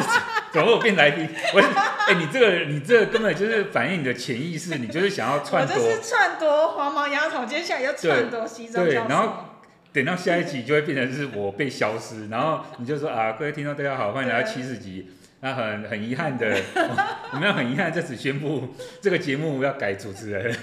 [0.54, 1.28] 怎么我变来宾？
[1.54, 1.60] 我
[2.08, 5.76] 哎，你这个你这个根本就是反映你的潜意识，你就是想要篡夺。
[5.76, 9.00] 我就是篡夺黄毛丫头，接下来要篡夺西装教授。
[9.02, 9.46] 对，然后。
[9.92, 15.10] 等到下一集就会变成是我被消失，然后你就说啊，各位听众大家好，欢迎来到七十集。
[15.42, 16.62] 那很很遗憾的，
[17.32, 20.54] 我们要很遗憾在此宣布这个节目要改主持人，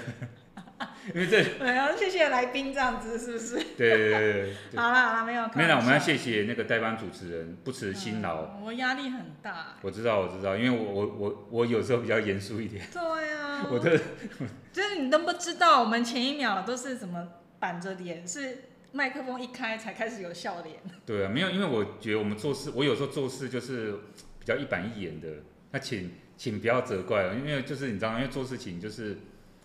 [1.13, 3.55] 因为这没有，谢谢来宾这样子是不是？
[3.75, 4.79] 对对对对。
[4.79, 8.47] 好了好了，没有没有，我们要谢谢那个代班主持人不辞辛劳。
[8.63, 9.75] 我压力很大。
[9.81, 12.85] 我知道我知道，因为我我我我有时候比较严肃一点。
[12.93, 13.01] 对
[13.33, 13.65] 啊。
[13.71, 13.99] 我的。
[14.71, 17.27] 就是你都不知道，我们前一秒都是怎么
[17.59, 18.59] 板着脸是。
[18.91, 20.77] 麦克风一开才开始有笑脸。
[21.05, 23.93] 对啊，没有，因为我觉得我们做事，我有时候做事就是
[24.39, 25.27] 比较一板一眼的。
[25.71, 29.17] 那请请不要责怪，因为就是你知道，因为做事情就是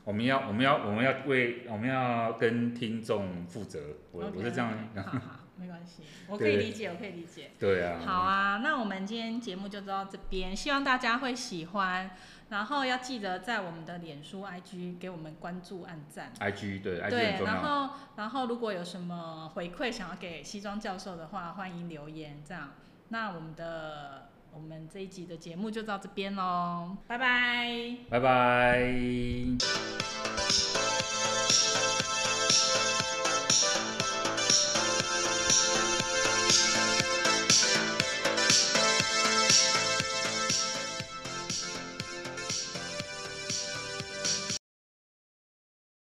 [0.04, 3.80] 我们要我们要我们要为我们要跟听众负责。
[4.10, 4.76] 我 okay, 我是这样。
[4.96, 5.20] 好好，
[5.56, 7.50] 没关系， 我可以理解，我可以理解。
[7.58, 8.00] 对啊。
[8.04, 12.10] 好啊，那我们今天节目就到这边，希望大家会喜欢。
[12.53, 16.30] 然后要记得在我们的脸书 IG 给我们关注按赞。
[16.38, 22.42] IG 对，对，然后然后如果有什么回馈想要给西装教授的话，欢迎留言。
[22.46, 22.68] 这样，
[23.09, 28.92] 那我们的我们这一集的节目就到这边喽，拜拜，拜拜。